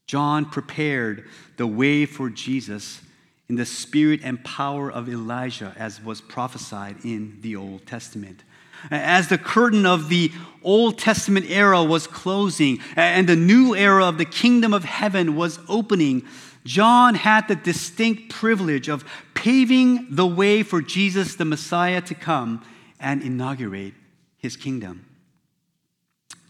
John 0.06 0.44
prepared 0.44 1.26
the 1.56 1.66
way 1.66 2.06
for 2.06 2.30
Jesus 2.30 3.00
in 3.48 3.56
the 3.56 3.66
spirit 3.66 4.20
and 4.22 4.44
power 4.44 4.90
of 4.90 5.08
Elijah, 5.08 5.74
as 5.76 6.00
was 6.00 6.20
prophesied 6.20 7.04
in 7.04 7.38
the 7.40 7.56
Old 7.56 7.84
Testament. 7.86 8.44
As 8.90 9.28
the 9.28 9.38
curtain 9.38 9.86
of 9.86 10.08
the 10.08 10.32
Old 10.62 10.98
Testament 10.98 11.46
era 11.48 11.82
was 11.82 12.06
closing 12.06 12.80
and 12.96 13.28
the 13.28 13.36
new 13.36 13.74
era 13.74 14.04
of 14.04 14.18
the 14.18 14.24
kingdom 14.24 14.74
of 14.74 14.84
heaven 14.84 15.36
was 15.36 15.58
opening, 15.68 16.24
John 16.64 17.14
had 17.14 17.48
the 17.48 17.56
distinct 17.56 18.30
privilege 18.30 18.88
of 18.88 19.04
paving 19.34 20.08
the 20.10 20.26
way 20.26 20.62
for 20.62 20.82
Jesus, 20.82 21.36
the 21.36 21.44
Messiah, 21.44 22.00
to 22.02 22.14
come 22.14 22.64
and 23.00 23.22
inaugurate 23.22 23.94
his 24.36 24.56
kingdom. 24.56 25.04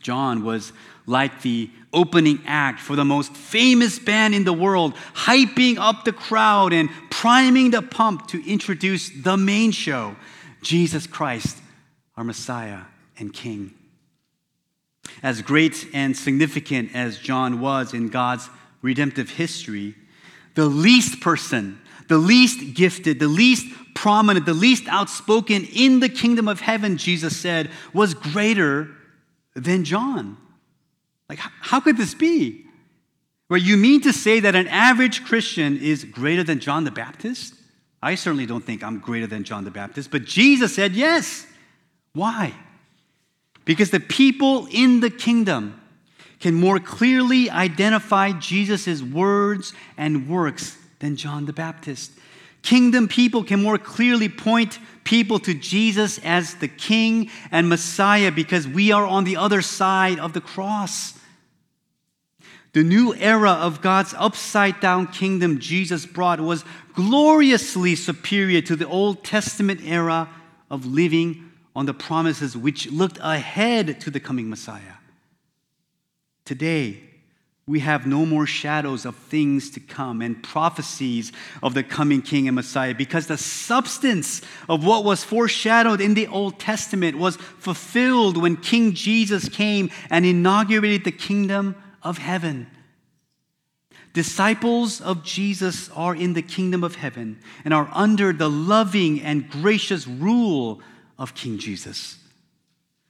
John 0.00 0.42
was 0.42 0.72
like 1.06 1.42
the 1.42 1.70
opening 1.92 2.40
act 2.46 2.80
for 2.80 2.96
the 2.96 3.04
most 3.04 3.34
famous 3.36 3.98
band 3.98 4.34
in 4.34 4.44
the 4.44 4.52
world, 4.52 4.94
hyping 5.14 5.76
up 5.78 6.04
the 6.04 6.12
crowd 6.12 6.72
and 6.72 6.88
priming 7.10 7.70
the 7.70 7.82
pump 7.82 8.26
to 8.28 8.50
introduce 8.50 9.10
the 9.10 9.36
main 9.36 9.70
show, 9.70 10.16
Jesus 10.62 11.06
Christ 11.06 11.58
our 12.18 12.24
Messiah 12.24 12.80
and 13.16 13.32
King. 13.32 13.72
As 15.22 15.40
great 15.40 15.86
and 15.94 16.16
significant 16.16 16.90
as 16.92 17.18
John 17.18 17.60
was 17.60 17.94
in 17.94 18.08
God's 18.08 18.50
redemptive 18.82 19.30
history, 19.30 19.94
the 20.56 20.66
least 20.66 21.20
person, 21.20 21.80
the 22.08 22.18
least 22.18 22.74
gifted, 22.74 23.20
the 23.20 23.28
least 23.28 23.72
prominent, 23.94 24.46
the 24.46 24.52
least 24.52 24.88
outspoken 24.88 25.64
in 25.72 26.00
the 26.00 26.08
kingdom 26.08 26.48
of 26.48 26.60
heaven, 26.60 26.96
Jesus 26.96 27.36
said, 27.36 27.70
was 27.92 28.14
greater 28.14 28.90
than 29.54 29.84
John. 29.84 30.36
Like, 31.28 31.38
how 31.38 31.78
could 31.78 31.96
this 31.96 32.14
be? 32.14 32.64
Where 33.46 33.60
you 33.60 33.76
mean 33.76 34.00
to 34.00 34.12
say 34.12 34.40
that 34.40 34.56
an 34.56 34.66
average 34.66 35.24
Christian 35.24 35.78
is 35.78 36.04
greater 36.04 36.42
than 36.42 36.58
John 36.58 36.82
the 36.82 36.90
Baptist? 36.90 37.54
I 38.02 38.16
certainly 38.16 38.46
don't 38.46 38.64
think 38.64 38.82
I'm 38.82 38.98
greater 38.98 39.28
than 39.28 39.44
John 39.44 39.62
the 39.62 39.70
Baptist, 39.70 40.10
but 40.10 40.24
Jesus 40.24 40.74
said 40.74 40.92
yes. 40.94 41.46
Why? 42.12 42.54
Because 43.64 43.90
the 43.90 44.00
people 44.00 44.66
in 44.70 45.00
the 45.00 45.10
kingdom 45.10 45.80
can 46.40 46.54
more 46.54 46.78
clearly 46.78 47.50
identify 47.50 48.32
Jesus' 48.32 49.02
words 49.02 49.72
and 49.96 50.28
works 50.28 50.78
than 51.00 51.16
John 51.16 51.46
the 51.46 51.52
Baptist. 51.52 52.12
Kingdom 52.62 53.08
people 53.08 53.44
can 53.44 53.62
more 53.62 53.78
clearly 53.78 54.28
point 54.28 54.78
people 55.04 55.38
to 55.40 55.54
Jesus 55.54 56.18
as 56.18 56.54
the 56.56 56.68
King 56.68 57.30
and 57.50 57.68
Messiah 57.68 58.30
because 58.30 58.66
we 58.66 58.92
are 58.92 59.06
on 59.06 59.24
the 59.24 59.36
other 59.36 59.62
side 59.62 60.18
of 60.18 60.32
the 60.32 60.40
cross. 60.40 61.14
The 62.72 62.82
new 62.82 63.14
era 63.14 63.52
of 63.52 63.80
God's 63.80 64.14
upside 64.18 64.80
down 64.80 65.06
kingdom 65.06 65.58
Jesus 65.58 66.04
brought 66.04 66.40
was 66.40 66.64
gloriously 66.94 67.94
superior 67.94 68.60
to 68.62 68.76
the 68.76 68.86
Old 68.86 69.24
Testament 69.24 69.80
era 69.84 70.28
of 70.70 70.84
living 70.84 71.47
on 71.78 71.86
the 71.86 71.94
promises 71.94 72.56
which 72.56 72.90
looked 72.90 73.20
ahead 73.22 74.00
to 74.00 74.10
the 74.10 74.18
coming 74.18 74.50
Messiah. 74.50 74.98
Today, 76.44 77.00
we 77.68 77.78
have 77.78 78.04
no 78.04 78.26
more 78.26 78.46
shadows 78.46 79.04
of 79.04 79.14
things 79.14 79.70
to 79.70 79.78
come 79.78 80.20
and 80.20 80.42
prophecies 80.42 81.30
of 81.62 81.74
the 81.74 81.84
coming 81.84 82.20
King 82.20 82.48
and 82.48 82.56
Messiah 82.56 82.96
because 82.96 83.28
the 83.28 83.38
substance 83.38 84.42
of 84.68 84.84
what 84.84 85.04
was 85.04 85.22
foreshadowed 85.22 86.00
in 86.00 86.14
the 86.14 86.26
Old 86.26 86.58
Testament 86.58 87.16
was 87.16 87.36
fulfilled 87.36 88.36
when 88.36 88.56
King 88.56 88.92
Jesus 88.92 89.48
came 89.48 89.88
and 90.10 90.26
inaugurated 90.26 91.04
the 91.04 91.12
kingdom 91.12 91.76
of 92.02 92.18
heaven. 92.18 92.66
Disciples 94.14 95.00
of 95.00 95.22
Jesus 95.22 95.90
are 95.90 96.16
in 96.16 96.32
the 96.32 96.42
kingdom 96.42 96.82
of 96.82 96.96
heaven 96.96 97.38
and 97.64 97.72
are 97.72 97.88
under 97.92 98.32
the 98.32 98.50
loving 98.50 99.22
and 99.22 99.48
gracious 99.48 100.08
rule 100.08 100.82
of 101.18 101.34
King 101.34 101.58
Jesus. 101.58 102.18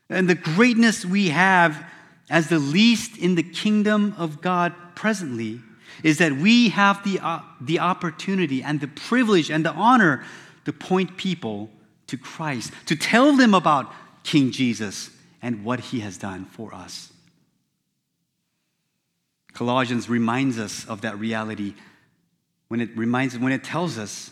And 0.09 0.29
the 0.29 0.35
greatness 0.35 1.05
we 1.05 1.29
have 1.29 1.85
as 2.29 2.49
the 2.49 2.59
least 2.59 3.17
in 3.17 3.35
the 3.35 3.43
kingdom 3.43 4.15
of 4.17 4.41
God 4.41 4.73
presently 4.95 5.61
is 6.03 6.17
that 6.19 6.33
we 6.33 6.69
have 6.69 7.03
the, 7.03 7.19
uh, 7.19 7.39
the 7.59 7.79
opportunity 7.79 8.63
and 8.63 8.79
the 8.79 8.87
privilege 8.87 9.49
and 9.49 9.65
the 9.65 9.73
honor 9.73 10.23
to 10.65 10.73
point 10.73 11.17
people 11.17 11.69
to 12.07 12.17
Christ, 12.17 12.73
to 12.85 12.95
tell 12.95 13.35
them 13.35 13.53
about 13.53 13.91
King 14.23 14.51
Jesus 14.51 15.09
and 15.41 15.63
what 15.63 15.79
he 15.79 15.99
has 16.01 16.17
done 16.17 16.45
for 16.45 16.73
us. 16.73 17.11
Colossians 19.53 20.09
reminds 20.09 20.59
us 20.59 20.85
of 20.87 21.01
that 21.01 21.17
reality 21.19 21.73
when 22.67 22.81
it 22.81 22.95
reminds 22.95 23.37
when 23.37 23.51
it 23.51 23.63
tells 23.63 23.97
us 23.97 24.31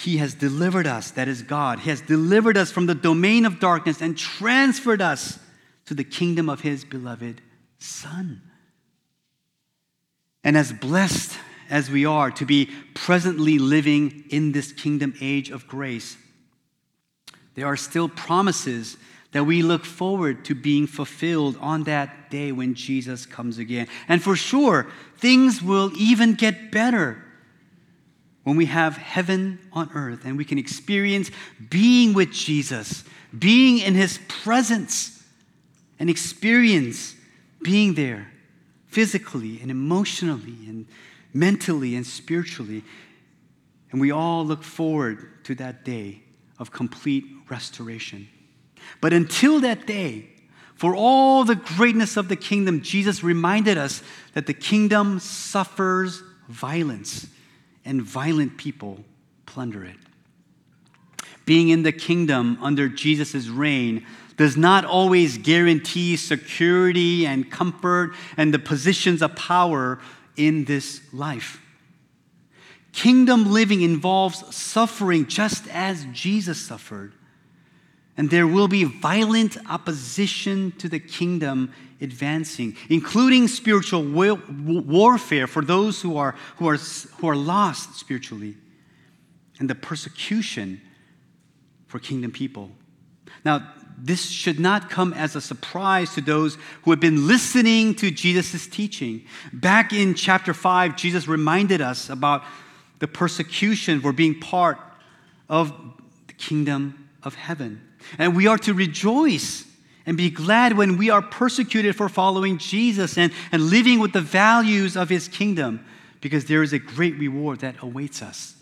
he 0.00 0.16
has 0.16 0.32
delivered 0.32 0.86
us 0.86 1.10
that 1.10 1.28
is 1.28 1.42
God 1.42 1.80
he 1.80 1.90
has 1.90 2.00
delivered 2.00 2.56
us 2.56 2.72
from 2.72 2.86
the 2.86 2.94
domain 2.94 3.44
of 3.44 3.60
darkness 3.60 4.00
and 4.00 4.16
transferred 4.16 5.02
us 5.02 5.38
to 5.86 5.94
the 5.94 6.04
kingdom 6.04 6.48
of 6.48 6.60
his 6.60 6.84
beloved 6.84 7.40
Son. 7.78 8.42
And 10.44 10.56
as 10.56 10.72
blessed 10.72 11.38
as 11.68 11.90
we 11.90 12.06
are 12.06 12.30
to 12.32 12.46
be 12.46 12.70
presently 12.94 13.58
living 13.58 14.24
in 14.30 14.52
this 14.52 14.72
kingdom 14.72 15.14
age 15.20 15.50
of 15.50 15.66
grace, 15.66 16.16
there 17.54 17.66
are 17.66 17.76
still 17.76 18.08
promises 18.08 18.96
that 19.32 19.44
we 19.44 19.62
look 19.62 19.84
forward 19.84 20.44
to 20.46 20.54
being 20.54 20.86
fulfilled 20.86 21.56
on 21.60 21.84
that 21.84 22.30
day 22.30 22.52
when 22.52 22.74
Jesus 22.74 23.26
comes 23.26 23.58
again. 23.58 23.86
And 24.08 24.22
for 24.22 24.36
sure, 24.36 24.86
things 25.16 25.62
will 25.62 25.92
even 25.96 26.34
get 26.34 26.72
better 26.72 27.22
when 28.44 28.56
we 28.56 28.66
have 28.66 28.96
heaven 28.96 29.58
on 29.72 29.90
earth 29.94 30.24
and 30.24 30.36
we 30.36 30.44
can 30.44 30.58
experience 30.58 31.30
being 31.68 32.14
with 32.14 32.32
Jesus, 32.32 33.04
being 33.38 33.78
in 33.78 33.94
his 33.94 34.18
presence 34.28 35.22
and 35.98 36.08
experience 36.08 37.14
being 37.62 37.94
there 37.94 38.30
physically 38.88 39.60
and 39.60 39.70
emotionally 39.70 40.56
and 40.66 40.86
mentally 41.34 41.94
and 41.94 42.06
spiritually. 42.06 42.82
And 43.92 44.00
we 44.00 44.10
all 44.10 44.44
look 44.44 44.62
forward 44.62 45.44
to 45.44 45.54
that 45.56 45.84
day 45.84 46.22
of 46.58 46.70
complete 46.70 47.24
restoration. 47.48 48.28
But 49.00 49.12
until 49.12 49.60
that 49.60 49.86
day, 49.86 50.30
for 50.74 50.94
all 50.96 51.44
the 51.44 51.56
greatness 51.56 52.16
of 52.16 52.28
the 52.28 52.36
kingdom, 52.36 52.80
Jesus 52.80 53.22
reminded 53.22 53.76
us 53.76 54.02
that 54.32 54.46
the 54.46 54.54
kingdom 54.54 55.20
suffers 55.20 56.22
violence 56.48 57.28
and 57.84 58.02
violent 58.02 58.56
people 58.56 59.04
plunder 59.46 59.84
it. 59.84 59.96
Being 61.46 61.70
in 61.70 61.82
the 61.82 61.92
kingdom 61.92 62.58
under 62.60 62.88
Jesus' 62.88 63.48
reign 63.48 64.06
does 64.36 64.56
not 64.56 64.84
always 64.84 65.36
guarantee 65.36 66.16
security 66.16 67.26
and 67.26 67.50
comfort 67.50 68.14
and 68.36 68.54
the 68.54 68.58
positions 68.58 69.20
of 69.20 69.34
power 69.36 69.98
in 70.36 70.64
this 70.64 71.00
life. 71.12 71.60
Kingdom 72.92 73.52
living 73.52 73.82
involves 73.82 74.54
suffering 74.54 75.26
just 75.26 75.68
as 75.68 76.06
Jesus 76.12 76.60
suffered. 76.60 77.12
And 78.20 78.28
there 78.28 78.46
will 78.46 78.68
be 78.68 78.84
violent 78.84 79.56
opposition 79.70 80.72
to 80.72 80.90
the 80.90 81.00
kingdom 81.00 81.72
advancing, 82.02 82.76
including 82.90 83.48
spiritual 83.48 84.04
warfare 84.04 85.46
for 85.46 85.64
those 85.64 86.02
who 86.02 86.18
are, 86.18 86.34
who, 86.58 86.68
are, 86.68 86.76
who 86.76 87.28
are 87.30 87.34
lost 87.34 87.98
spiritually, 87.98 88.58
and 89.58 89.70
the 89.70 89.74
persecution 89.74 90.82
for 91.86 91.98
kingdom 91.98 92.30
people. 92.30 92.70
Now, 93.42 93.72
this 93.96 94.28
should 94.28 94.60
not 94.60 94.90
come 94.90 95.14
as 95.14 95.34
a 95.34 95.40
surprise 95.40 96.12
to 96.12 96.20
those 96.20 96.58
who 96.82 96.90
have 96.90 97.00
been 97.00 97.26
listening 97.26 97.94
to 97.94 98.10
Jesus' 98.10 98.66
teaching. 98.66 99.24
Back 99.50 99.94
in 99.94 100.12
chapter 100.12 100.52
5, 100.52 100.94
Jesus 100.94 101.26
reminded 101.26 101.80
us 101.80 102.10
about 102.10 102.44
the 102.98 103.08
persecution 103.08 103.98
for 104.02 104.12
being 104.12 104.38
part 104.38 104.76
of 105.48 105.72
the 106.26 106.34
kingdom 106.34 107.08
of 107.22 107.34
heaven. 107.34 107.86
And 108.18 108.36
we 108.36 108.46
are 108.46 108.58
to 108.58 108.74
rejoice 108.74 109.64
and 110.06 110.16
be 110.16 110.30
glad 110.30 110.76
when 110.76 110.96
we 110.96 111.10
are 111.10 111.22
persecuted 111.22 111.94
for 111.94 112.08
following 112.08 112.58
Jesus 112.58 113.18
and, 113.18 113.32
and 113.52 113.62
living 113.62 114.00
with 114.00 114.12
the 114.12 114.20
values 114.20 114.96
of 114.96 115.08
his 115.08 115.28
kingdom, 115.28 115.84
because 116.20 116.46
there 116.46 116.62
is 116.62 116.72
a 116.72 116.78
great 116.78 117.16
reward 117.18 117.60
that 117.60 117.76
awaits 117.82 118.22
us. 118.22 118.54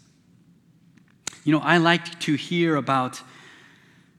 You 1.44 1.53
know, 1.53 1.61
I 1.61 1.79
like 1.79 2.20
to 2.20 2.35
hear 2.35 2.77
about 2.77 3.22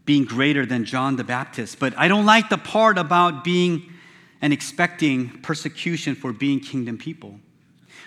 being 0.06 0.26
greater 0.26 0.66
than 0.66 0.86
John 0.86 1.18
the 1.18 1.24
Baptist. 1.24 1.78
But 1.78 1.96
I 1.96 2.08
don't 2.08 2.26
like 2.26 2.50
the 2.50 2.58
part 2.58 2.98
about 2.98 3.44
being 3.44 3.94
and 4.42 4.52
expecting 4.52 5.30
persecution 5.44 6.16
for 6.16 6.34
being 6.34 6.60
kingdom 6.60 6.98
people. 6.98 7.40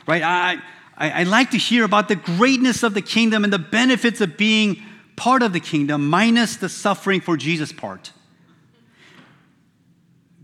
Right? 0.09 0.23
I, 0.23 0.57
I, 0.97 1.11
I 1.21 1.23
like 1.23 1.53
to 1.53 1.59
hear 1.59 1.85
about 1.85 2.09
the 2.09 2.17
greatness 2.17 2.83
of 2.83 2.95
the 2.95 3.03
kingdom 3.03 3.45
and 3.45 3.53
the 3.53 3.59
benefits 3.59 4.21
of 4.21 4.37
being 4.37 4.83
part 5.23 5.45
of 5.45 5.53
the 5.53 5.61
kingdom, 5.61 6.11
minus 6.11 6.57
the 6.57 6.69
suffering 6.69 7.21
for 7.21 7.37
Jesus 7.37 7.71
part. 7.71 8.11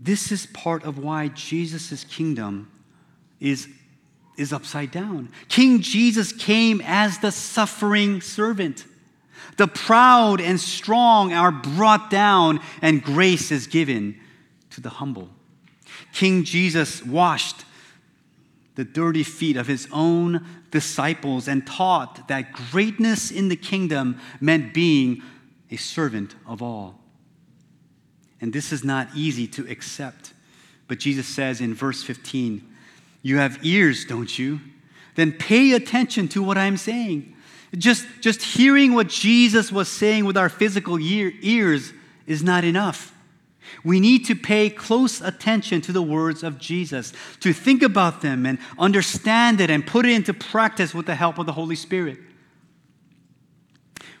This 0.01 0.31
is 0.31 0.45
part 0.45 0.85
of 0.85 0.97
why 0.97 1.27
Jesus' 1.27 2.05
kingdom 2.05 2.71
is, 3.41 3.67
is 4.37 4.53
upside 4.53 4.89
down. 4.89 5.33
King 5.49 5.81
Jesus 5.81 6.31
came 6.31 6.81
as 6.85 7.19
the 7.19 7.29
suffering 7.29 8.21
servant. 8.21 8.85
The 9.57 9.67
proud 9.67 10.39
and 10.39 10.57
strong 10.57 11.33
are 11.33 11.51
brought 11.51 12.09
down, 12.09 12.61
and 12.81 13.03
grace 13.03 13.51
is 13.51 13.67
given 13.67 14.17
to 14.69 14.79
the 14.79 14.87
humble. 14.87 15.27
King 16.13 16.45
Jesus 16.45 17.03
washed 17.03 17.65
the 18.79 18.85
dirty 18.85 19.23
feet 19.23 19.57
of 19.57 19.67
his 19.67 19.89
own 19.91 20.45
disciples 20.71 21.49
and 21.49 21.67
taught 21.67 22.29
that 22.29 22.53
greatness 22.53 23.29
in 23.29 23.49
the 23.49 23.55
kingdom 23.57 24.17
meant 24.39 24.73
being 24.73 25.21
a 25.69 25.75
servant 25.75 26.33
of 26.47 26.61
all. 26.61 26.97
And 28.39 28.53
this 28.53 28.71
is 28.71 28.85
not 28.85 29.09
easy 29.13 29.47
to 29.47 29.69
accept. 29.69 30.31
But 30.87 30.97
Jesus 30.97 31.27
says 31.27 31.59
in 31.59 31.73
verse 31.73 32.03
15, 32.03 32.65
You 33.21 33.39
have 33.39 33.59
ears, 33.65 34.05
don't 34.05 34.39
you? 34.39 34.61
Then 35.15 35.33
pay 35.33 35.73
attention 35.73 36.29
to 36.29 36.41
what 36.41 36.57
I'm 36.57 36.77
saying. 36.77 37.35
Just, 37.77 38.07
just 38.21 38.41
hearing 38.41 38.93
what 38.93 39.09
Jesus 39.09 39.73
was 39.73 39.89
saying 39.89 40.23
with 40.23 40.37
our 40.37 40.47
physical 40.47 40.97
ear, 40.97 41.33
ears 41.41 41.91
is 42.27 42.43
not 42.43 42.63
enough. 42.63 43.13
We 43.83 43.99
need 43.99 44.25
to 44.25 44.35
pay 44.35 44.69
close 44.69 45.21
attention 45.21 45.81
to 45.81 45.91
the 45.91 46.01
words 46.01 46.43
of 46.43 46.59
Jesus, 46.59 47.13
to 47.41 47.53
think 47.53 47.83
about 47.83 48.21
them 48.21 48.45
and 48.45 48.59
understand 48.77 49.61
it 49.61 49.69
and 49.69 49.85
put 49.85 50.05
it 50.05 50.13
into 50.13 50.33
practice 50.33 50.93
with 50.93 51.05
the 51.05 51.15
help 51.15 51.37
of 51.37 51.45
the 51.45 51.53
Holy 51.53 51.75
Spirit. 51.75 52.17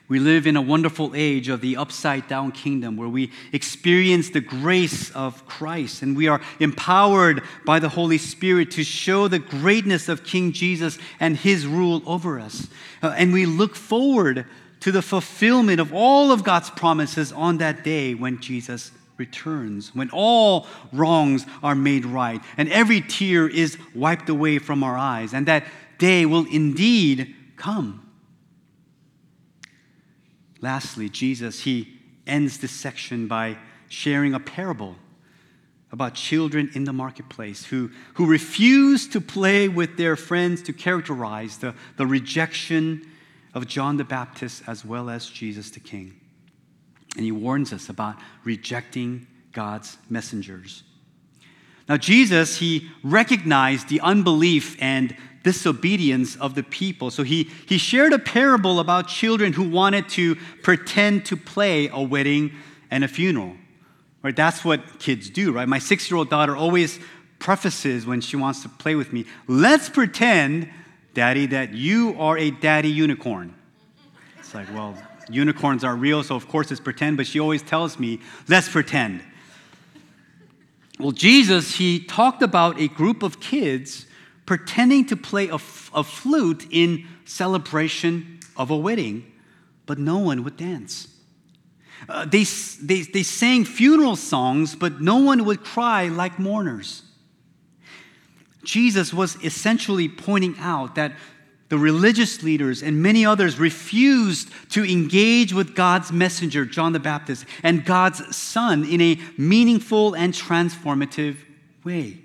We 0.07 0.17
live 0.17 0.47
in 0.47 0.57
a 0.57 0.61
wonderful 0.61 1.11
age 1.13 1.49
of 1.49 1.61
the 1.61 1.77
upside 1.77 2.27
down 2.27 2.51
kingdom 2.51 2.97
where 2.97 3.07
we 3.07 3.31
experience 3.53 4.31
the 4.31 4.41
grace 4.41 5.11
of 5.11 5.45
Christ 5.45 6.01
and 6.01 6.17
we 6.17 6.27
are 6.27 6.41
empowered 6.59 7.43
by 7.63 7.77
the 7.77 7.89
Holy 7.89 8.17
Spirit 8.17 8.71
to 8.71 8.83
show 8.83 9.27
the 9.27 9.37
greatness 9.37 10.09
of 10.09 10.23
King 10.23 10.51
Jesus 10.51 10.97
and 11.19 11.37
his 11.37 11.67
rule 11.67 12.01
over 12.07 12.39
us. 12.39 12.67
Uh, 13.03 13.13
and 13.17 13.31
we 13.31 13.45
look 13.45 13.75
forward 13.75 14.47
to 14.79 14.91
the 14.91 15.03
fulfillment 15.03 15.79
of 15.79 15.93
all 15.93 16.31
of 16.31 16.43
God's 16.43 16.71
promises 16.71 17.31
on 17.31 17.59
that 17.59 17.83
day 17.83 18.15
when 18.15 18.41
Jesus 18.41 18.91
returns, 19.19 19.93
when 19.93 20.09
all 20.11 20.65
wrongs 20.91 21.45
are 21.61 21.75
made 21.75 22.05
right 22.05 22.41
and 22.57 22.71
every 22.71 23.01
tear 23.01 23.47
is 23.47 23.77
wiped 23.93 24.29
away 24.29 24.57
from 24.57 24.83
our 24.83 24.97
eyes. 24.97 25.33
And 25.33 25.45
that 25.47 25.65
day 25.97 26.25
will 26.25 26.45
indeed 26.49 27.35
come. 27.57 28.09
Lastly, 30.61 31.09
Jesus, 31.09 31.61
he 31.61 31.99
ends 32.25 32.57
this 32.57 32.71
section 32.71 33.27
by 33.27 33.57
sharing 33.87 34.33
a 34.33 34.39
parable 34.39 34.95
about 35.91 36.13
children 36.13 36.69
in 36.75 36.83
the 36.83 36.93
marketplace 36.93 37.65
who, 37.65 37.89
who 38.13 38.25
refuse 38.25 39.07
to 39.07 39.19
play 39.19 39.67
with 39.67 39.97
their 39.97 40.15
friends 40.15 40.61
to 40.63 40.73
characterize 40.73 41.57
the, 41.57 41.73
the 41.97 42.05
rejection 42.05 43.09
of 43.53 43.67
John 43.67 43.97
the 43.97 44.03
Baptist 44.03 44.63
as 44.67 44.85
well 44.85 45.09
as 45.09 45.27
Jesus 45.27 45.71
the 45.71 45.79
King. 45.79 46.18
And 47.15 47.25
he 47.25 47.31
warns 47.31 47.73
us 47.73 47.89
about 47.89 48.15
rejecting 48.43 49.27
God's 49.51 49.97
messengers. 50.09 50.83
Now, 51.87 51.97
Jesus, 51.97 52.57
he 52.57 52.89
recognized 53.03 53.89
the 53.89 53.99
unbelief 54.01 54.77
and 54.79 55.15
disobedience 55.43 56.35
of 56.35 56.53
the 56.53 56.63
people. 56.63 57.09
So 57.09 57.23
he, 57.23 57.49
he 57.65 57.77
shared 57.77 58.13
a 58.13 58.19
parable 58.19 58.79
about 58.79 59.07
children 59.07 59.53
who 59.53 59.67
wanted 59.67 60.07
to 60.09 60.35
pretend 60.61 61.25
to 61.25 61.37
play 61.37 61.87
a 61.87 62.01
wedding 62.01 62.51
and 62.91 63.03
a 63.03 63.07
funeral. 63.07 63.55
Right? 64.21 64.35
That's 64.35 64.65
what 64.65 64.99
kids 64.99 65.29
do, 65.29 65.51
right? 65.51 65.67
My 65.67 65.79
six 65.79 66.11
year 66.11 66.17
old 66.17 66.29
daughter 66.29 66.55
always 66.55 66.99
prefaces 67.39 68.05
when 68.05 68.19
she 68.21 68.35
wants 68.35 68.61
to 68.63 68.69
play 68.69 68.95
with 68.95 69.13
me 69.13 69.25
let's 69.47 69.87
pretend, 69.89 70.69
daddy, 71.13 71.45
that 71.47 71.73
you 71.73 72.15
are 72.19 72.37
a 72.37 72.51
daddy 72.51 72.91
unicorn. 72.91 73.55
It's 74.37 74.53
like, 74.53 74.71
well, 74.73 74.97
unicorns 75.29 75.83
are 75.83 75.95
real, 75.95 76.23
so 76.23 76.35
of 76.35 76.47
course 76.47 76.71
it's 76.71 76.79
pretend, 76.79 77.17
but 77.17 77.27
she 77.27 77.39
always 77.39 77.61
tells 77.61 77.99
me, 77.99 78.19
let's 78.47 78.69
pretend. 78.69 79.21
Well, 80.99 81.11
Jesus, 81.11 81.75
he 81.75 81.99
talked 81.99 82.41
about 82.41 82.79
a 82.79 82.87
group 82.87 83.23
of 83.23 83.39
kids 83.39 84.05
pretending 84.45 85.05
to 85.05 85.15
play 85.15 85.47
a, 85.47 85.55
a 85.55 86.03
flute 86.03 86.67
in 86.71 87.07
celebration 87.25 88.39
of 88.57 88.69
a 88.71 88.75
wedding, 88.75 89.31
but 89.85 89.97
no 89.97 90.17
one 90.17 90.43
would 90.43 90.57
dance. 90.57 91.07
Uh, 92.07 92.25
they, 92.25 92.43
they, 92.81 93.01
they 93.01 93.23
sang 93.23 93.65
funeral 93.65 94.15
songs, 94.15 94.75
but 94.75 95.01
no 95.01 95.17
one 95.17 95.45
would 95.45 95.63
cry 95.63 96.07
like 96.07 96.39
mourners. 96.39 97.03
Jesus 98.63 99.13
was 99.13 99.35
essentially 99.43 100.09
pointing 100.09 100.55
out 100.59 100.95
that 100.95 101.13
the 101.69 101.77
religious 101.77 102.41
leaders 102.43 102.81
and 102.81 103.01
many 103.01 103.25
others 103.25 103.59
refused 103.59 104.49
to 104.71 104.83
engage 104.83 105.53
with 105.53 105.75
God's 105.75 106.11
messenger, 106.11 106.65
John 106.65 106.93
the 106.93 106.99
Baptist, 106.99 107.45
and 107.63 107.85
God's 107.85 108.35
son 108.35 108.83
in 108.83 108.99
a 108.99 109.19
meaningful 109.37 110.15
and 110.15 110.33
transformative 110.33 111.37
way. 111.83 112.17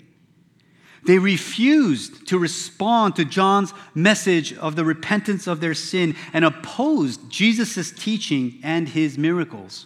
They 1.05 1.19
refused 1.19 2.27
to 2.29 2.39
respond 2.39 3.15
to 3.15 3.25
John's 3.25 3.73
message 3.93 4.57
of 4.57 4.75
the 4.75 4.83
repentance 4.83 5.45
of 5.45 5.59
their 5.59 5.75
sin 5.75 6.15
and 6.33 6.43
opposed 6.43 7.29
Jesus' 7.29 7.91
teaching 7.91 8.59
and 8.63 8.89
his 8.89 9.15
miracles. 9.15 9.85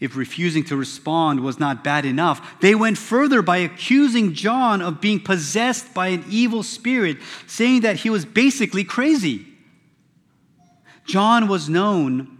If 0.00 0.16
refusing 0.16 0.64
to 0.64 0.76
respond 0.76 1.40
was 1.40 1.60
not 1.60 1.84
bad 1.84 2.06
enough, 2.06 2.60
they 2.60 2.74
went 2.74 2.96
further 2.96 3.42
by 3.42 3.58
accusing 3.58 4.32
John 4.32 4.80
of 4.80 5.00
being 5.00 5.20
possessed 5.20 5.92
by 5.92 6.08
an 6.08 6.24
evil 6.30 6.62
spirit, 6.62 7.18
saying 7.46 7.82
that 7.82 7.96
he 7.96 8.08
was 8.08 8.24
basically 8.24 8.82
crazy. 8.82 9.46
John 11.04 11.48
was 11.48 11.68
known 11.68 12.38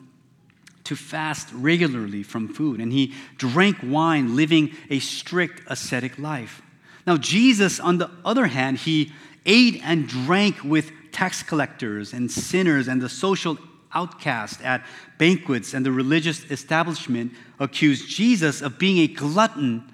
to 0.84 0.96
fast 0.96 1.48
regularly 1.52 2.22
from 2.22 2.48
food, 2.48 2.80
and 2.80 2.92
he 2.92 3.14
drank 3.36 3.76
wine, 3.82 4.36
living 4.36 4.72
a 4.88 4.98
strict 4.98 5.62
ascetic 5.66 6.18
life. 6.18 6.62
Now, 7.06 7.18
Jesus, 7.18 7.78
on 7.78 7.98
the 7.98 8.10
other 8.24 8.46
hand, 8.46 8.78
he 8.78 9.12
ate 9.44 9.80
and 9.84 10.08
drank 10.08 10.64
with 10.64 10.90
tax 11.12 11.42
collectors 11.42 12.12
and 12.12 12.30
sinners 12.30 12.88
and 12.88 13.02
the 13.02 13.08
social 13.08 13.58
outcast 13.94 14.62
at 14.62 14.84
banquets, 15.18 15.74
and 15.74 15.84
the 15.84 15.92
religious 15.92 16.44
establishment 16.50 17.32
accused 17.58 18.08
Jesus 18.08 18.62
of 18.62 18.78
being 18.78 18.98
a 18.98 19.06
glutton 19.06 19.92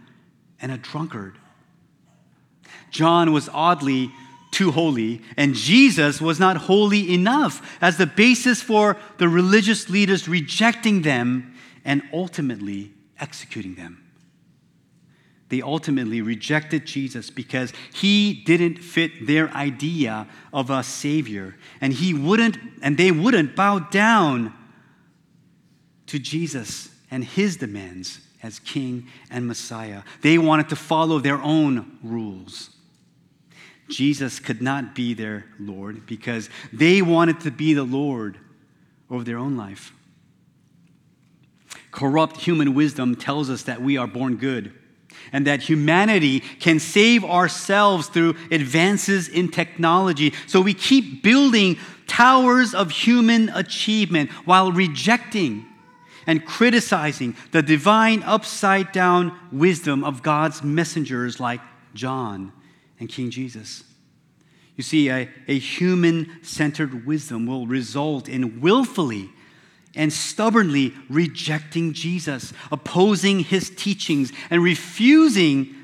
and 0.61 0.73
a 0.73 0.79
drunkard. 0.79 1.39
John 2.91 3.33
was 3.33 3.49
oddly 3.53 4.11
too 4.51 4.71
holy, 4.71 5.21
and 5.37 5.55
Jesus 5.55 6.21
was 6.21 6.41
not 6.41 6.57
holy 6.57 7.13
enough 7.13 7.77
as 7.83 7.99
the 7.99 8.07
basis 8.07 8.63
for 8.63 8.97
the 9.19 9.29
religious 9.29 9.91
leaders 9.91 10.29
rejecting 10.29 11.03
them 11.03 11.55
and 11.85 12.03
ultimately 12.13 12.93
executing 13.21 13.75
them. 13.75 14.06
They 15.49 15.63
ultimately 15.63 16.21
rejected 16.23 16.87
Jesus 16.87 17.31
because 17.31 17.73
he 17.95 18.35
didn't 18.35 18.79
fit 18.79 19.27
their 19.27 19.49
idea 19.51 20.27
of 20.53 20.71
a 20.71 20.83
savior 20.83 21.57
and 21.81 21.93
he 21.93 22.13
wouldn't 22.13 22.59
and 22.83 22.97
they 22.97 23.13
wouldn't 23.13 23.55
bow 23.55 23.79
down 23.79 24.53
to 26.07 26.19
Jesus 26.19 26.89
and 27.11 27.25
his 27.25 27.57
demands 27.57 28.21
as 28.43 28.59
king 28.59 29.07
and 29.31 29.47
Messiah. 29.47 30.03
They 30.23 30.37
wanted 30.37 30.69
to 30.71 30.77
follow 30.77 31.21
their 31.21 31.41
own 31.41 31.99
rules. 32.03 32.71
Jesus 33.89 34.41
could 34.41 34.61
not 34.61 34.97
be 34.97 35.15
their 35.15 35.47
Lord 35.61 36.07
because 36.07 36.51
they 36.73 37.03
wanted 37.03 37.41
to 37.41 37.53
be 37.53 37.73
the 37.73 37.85
Lord 37.85 38.39
over 39.09 39.23
their 39.23 39.39
own 39.39 39.57
life. 39.57 39.93
Corrupt 41.93 42.39
human 42.39 42.75
wisdom 42.75 43.15
tells 43.15 43.49
us 43.49 43.63
that 43.63 43.81
we 43.81 43.97
are 43.97 44.09
born 44.09 44.37
good 44.37 44.75
and 45.33 45.47
that 45.47 45.63
humanity 45.63 46.41
can 46.41 46.79
save 46.79 47.25
ourselves 47.25 48.09
through 48.09 48.37
advances 48.51 49.29
in 49.29 49.51
technology. 49.51 50.33
So 50.47 50.61
we 50.61 50.75
keep 50.75 51.23
building 51.23 51.79
towers 52.07 52.75
of 52.75 52.91
human 52.91 53.49
achievement 53.51 54.31
while 54.45 54.73
rejecting 54.73 55.67
and 56.27 56.45
criticizing 56.45 57.37
the 57.53 57.63
divine 57.63 58.23
upside 58.25 58.93
down 58.93 59.39
wisdom 59.53 60.03
of 60.03 60.23
God's 60.23 60.63
messengers 60.63 61.39
like 61.39 61.61
John 61.95 62.53
and 62.99 63.09
King 63.09 63.31
Jesus. 63.31 63.85
You 64.77 64.83
see, 64.83 65.09
a, 65.09 65.29
a 65.49 65.59
human 65.59 66.39
centered 66.43 67.07
wisdom 67.07 67.47
will 67.47 67.67
result 67.67 68.29
in 68.29 68.61
willfully 68.61 69.31
and 69.97 70.13
stubbornly 70.13 70.95
rejecting 71.09 71.93
Jesus, 71.93 72.53
opposing 72.71 73.41
his 73.41 73.71
teachings, 73.71 74.33
and 74.51 74.63
refusing 74.63 75.75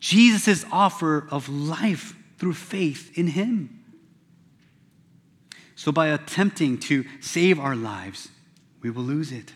Jesus' 0.00 0.64
offer 0.70 1.26
of 1.30 1.48
life 1.48 2.14
through 2.38 2.54
faith 2.54 3.16
in 3.16 3.28
him. 3.28 3.78
So, 5.76 5.92
by 5.92 6.08
attempting 6.08 6.78
to 6.80 7.04
save 7.20 7.58
our 7.58 7.74
lives, 7.74 8.28
we 8.82 8.90
will 8.90 9.04
lose 9.04 9.32
it. 9.32 9.52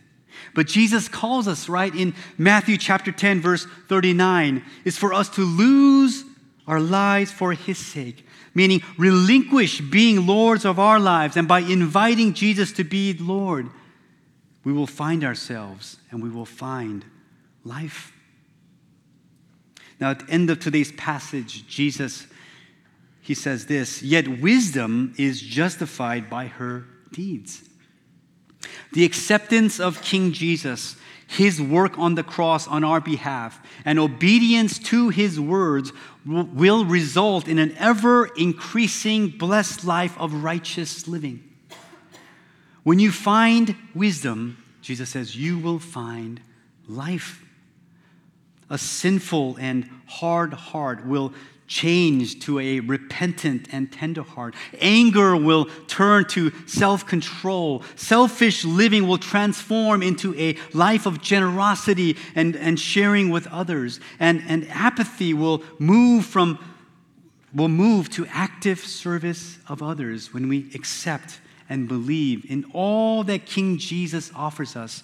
But 0.55 0.66
Jesus 0.66 1.09
calls 1.09 1.49
us, 1.49 1.69
right, 1.69 1.95
in 1.95 2.14
Matthew 2.38 2.77
chapter 2.77 3.12
10, 3.12 3.40
verse 3.40 3.66
39, 3.88 4.64
is 4.85 4.97
for 4.97 5.12
us 5.12 5.29
to 5.31 5.42
lose 5.42 6.25
our 6.66 6.81
lives 6.81 7.31
for 7.31 7.53
his 7.53 7.79
sake, 7.79 8.27
meaning 8.55 8.83
relinquish 8.99 9.81
being 9.81 10.27
lords 10.27 10.64
of 10.64 10.79
our 10.79 10.99
lives, 10.99 11.37
and 11.37 11.47
by 11.47 11.61
inviting 11.61 12.35
Jesus 12.35 12.73
to 12.73 12.85
be 12.85 13.12
Lord, 13.14 13.69
we 14.66 14.72
will 14.72 14.88
find 14.88 15.22
ourselves 15.22 15.98
and 16.11 16.20
we 16.20 16.29
will 16.29 16.44
find 16.44 17.05
life. 17.62 18.12
Now, 20.00 20.11
at 20.11 20.26
the 20.26 20.33
end 20.33 20.50
of 20.50 20.59
today's 20.59 20.90
passage, 20.90 21.68
Jesus, 21.68 22.26
he 23.20 23.33
says 23.33 23.66
this, 23.66 24.02
yet 24.02 24.40
wisdom 24.40 25.14
is 25.16 25.40
justified 25.40 26.29
by 26.29 26.48
her 26.48 26.85
deeds. 27.12 27.62
The 28.92 29.05
acceptance 29.05 29.79
of 29.79 30.02
King 30.02 30.33
Jesus, 30.33 30.96
his 31.29 31.62
work 31.62 31.96
on 31.96 32.16
the 32.16 32.24
cross 32.24 32.66
on 32.66 32.83
our 32.83 33.00
behalf, 33.00 33.64
and 33.85 34.00
obedience 34.00 34.81
to 34.81 35.11
his 35.11 35.38
words 35.38 35.92
will 36.26 36.85
result 36.85 37.46
in 37.46 37.61
an 37.61 37.72
ever 37.79 38.26
increasing 38.37 39.29
blessed 39.29 39.85
life 39.85 40.18
of 40.18 40.42
righteous 40.42 41.07
living. 41.07 41.45
When 42.87 43.01
you 43.01 43.11
find 43.11 43.75
wisdom, 43.96 44.59
Jesus 44.81 45.11
says, 45.11 45.35
you 45.35 45.59
will 45.59 45.81
find 45.81 46.40
life. 46.87 47.44
A 48.70 48.79
sinful 48.79 49.57
and 49.59 49.90
hard 50.07 50.55
heart 50.55 51.05
will 51.05 51.35
change 51.66 52.38
to 52.44 52.61
a 52.61 52.79
repentant 52.79 53.66
and 53.72 53.90
tender 53.90 54.22
heart. 54.22 54.55
Anger 54.81 55.37
will 55.37 55.64
turn 55.88 56.27
to 56.27 56.53
self 56.68 57.05
control. 57.05 57.83
Selfish 57.96 58.64
living 58.64 59.09
will 59.09 59.18
transform 59.18 60.01
into 60.01 60.33
a 60.37 60.57
life 60.72 61.07
of 61.07 61.20
generosity 61.20 62.16
and, 62.37 62.55
and 62.55 62.79
sharing 62.79 63.31
with 63.31 63.49
others. 63.49 63.99
And, 64.20 64.44
and 64.46 64.64
apathy 64.70 65.35
will 65.35 65.64
move 65.81 66.25
from 66.25 66.61
will 67.53 67.68
move 67.68 68.11
to 68.11 68.27
active 68.27 68.79
service 68.79 69.59
of 69.66 69.83
others 69.83 70.33
when 70.33 70.49
we 70.49 70.70
accept 70.72 71.40
and 71.68 71.88
believe 71.88 72.48
in 72.50 72.64
all 72.72 73.24
that 73.24 73.46
King 73.46 73.79
Jesus 73.79 74.31
offers 74.35 74.76
us 74.76 75.02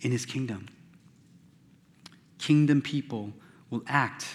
in 0.00 0.10
his 0.10 0.26
kingdom. 0.26 0.68
Kingdom 2.38 2.82
people 2.82 3.32
will 3.70 3.82
act 3.86 4.26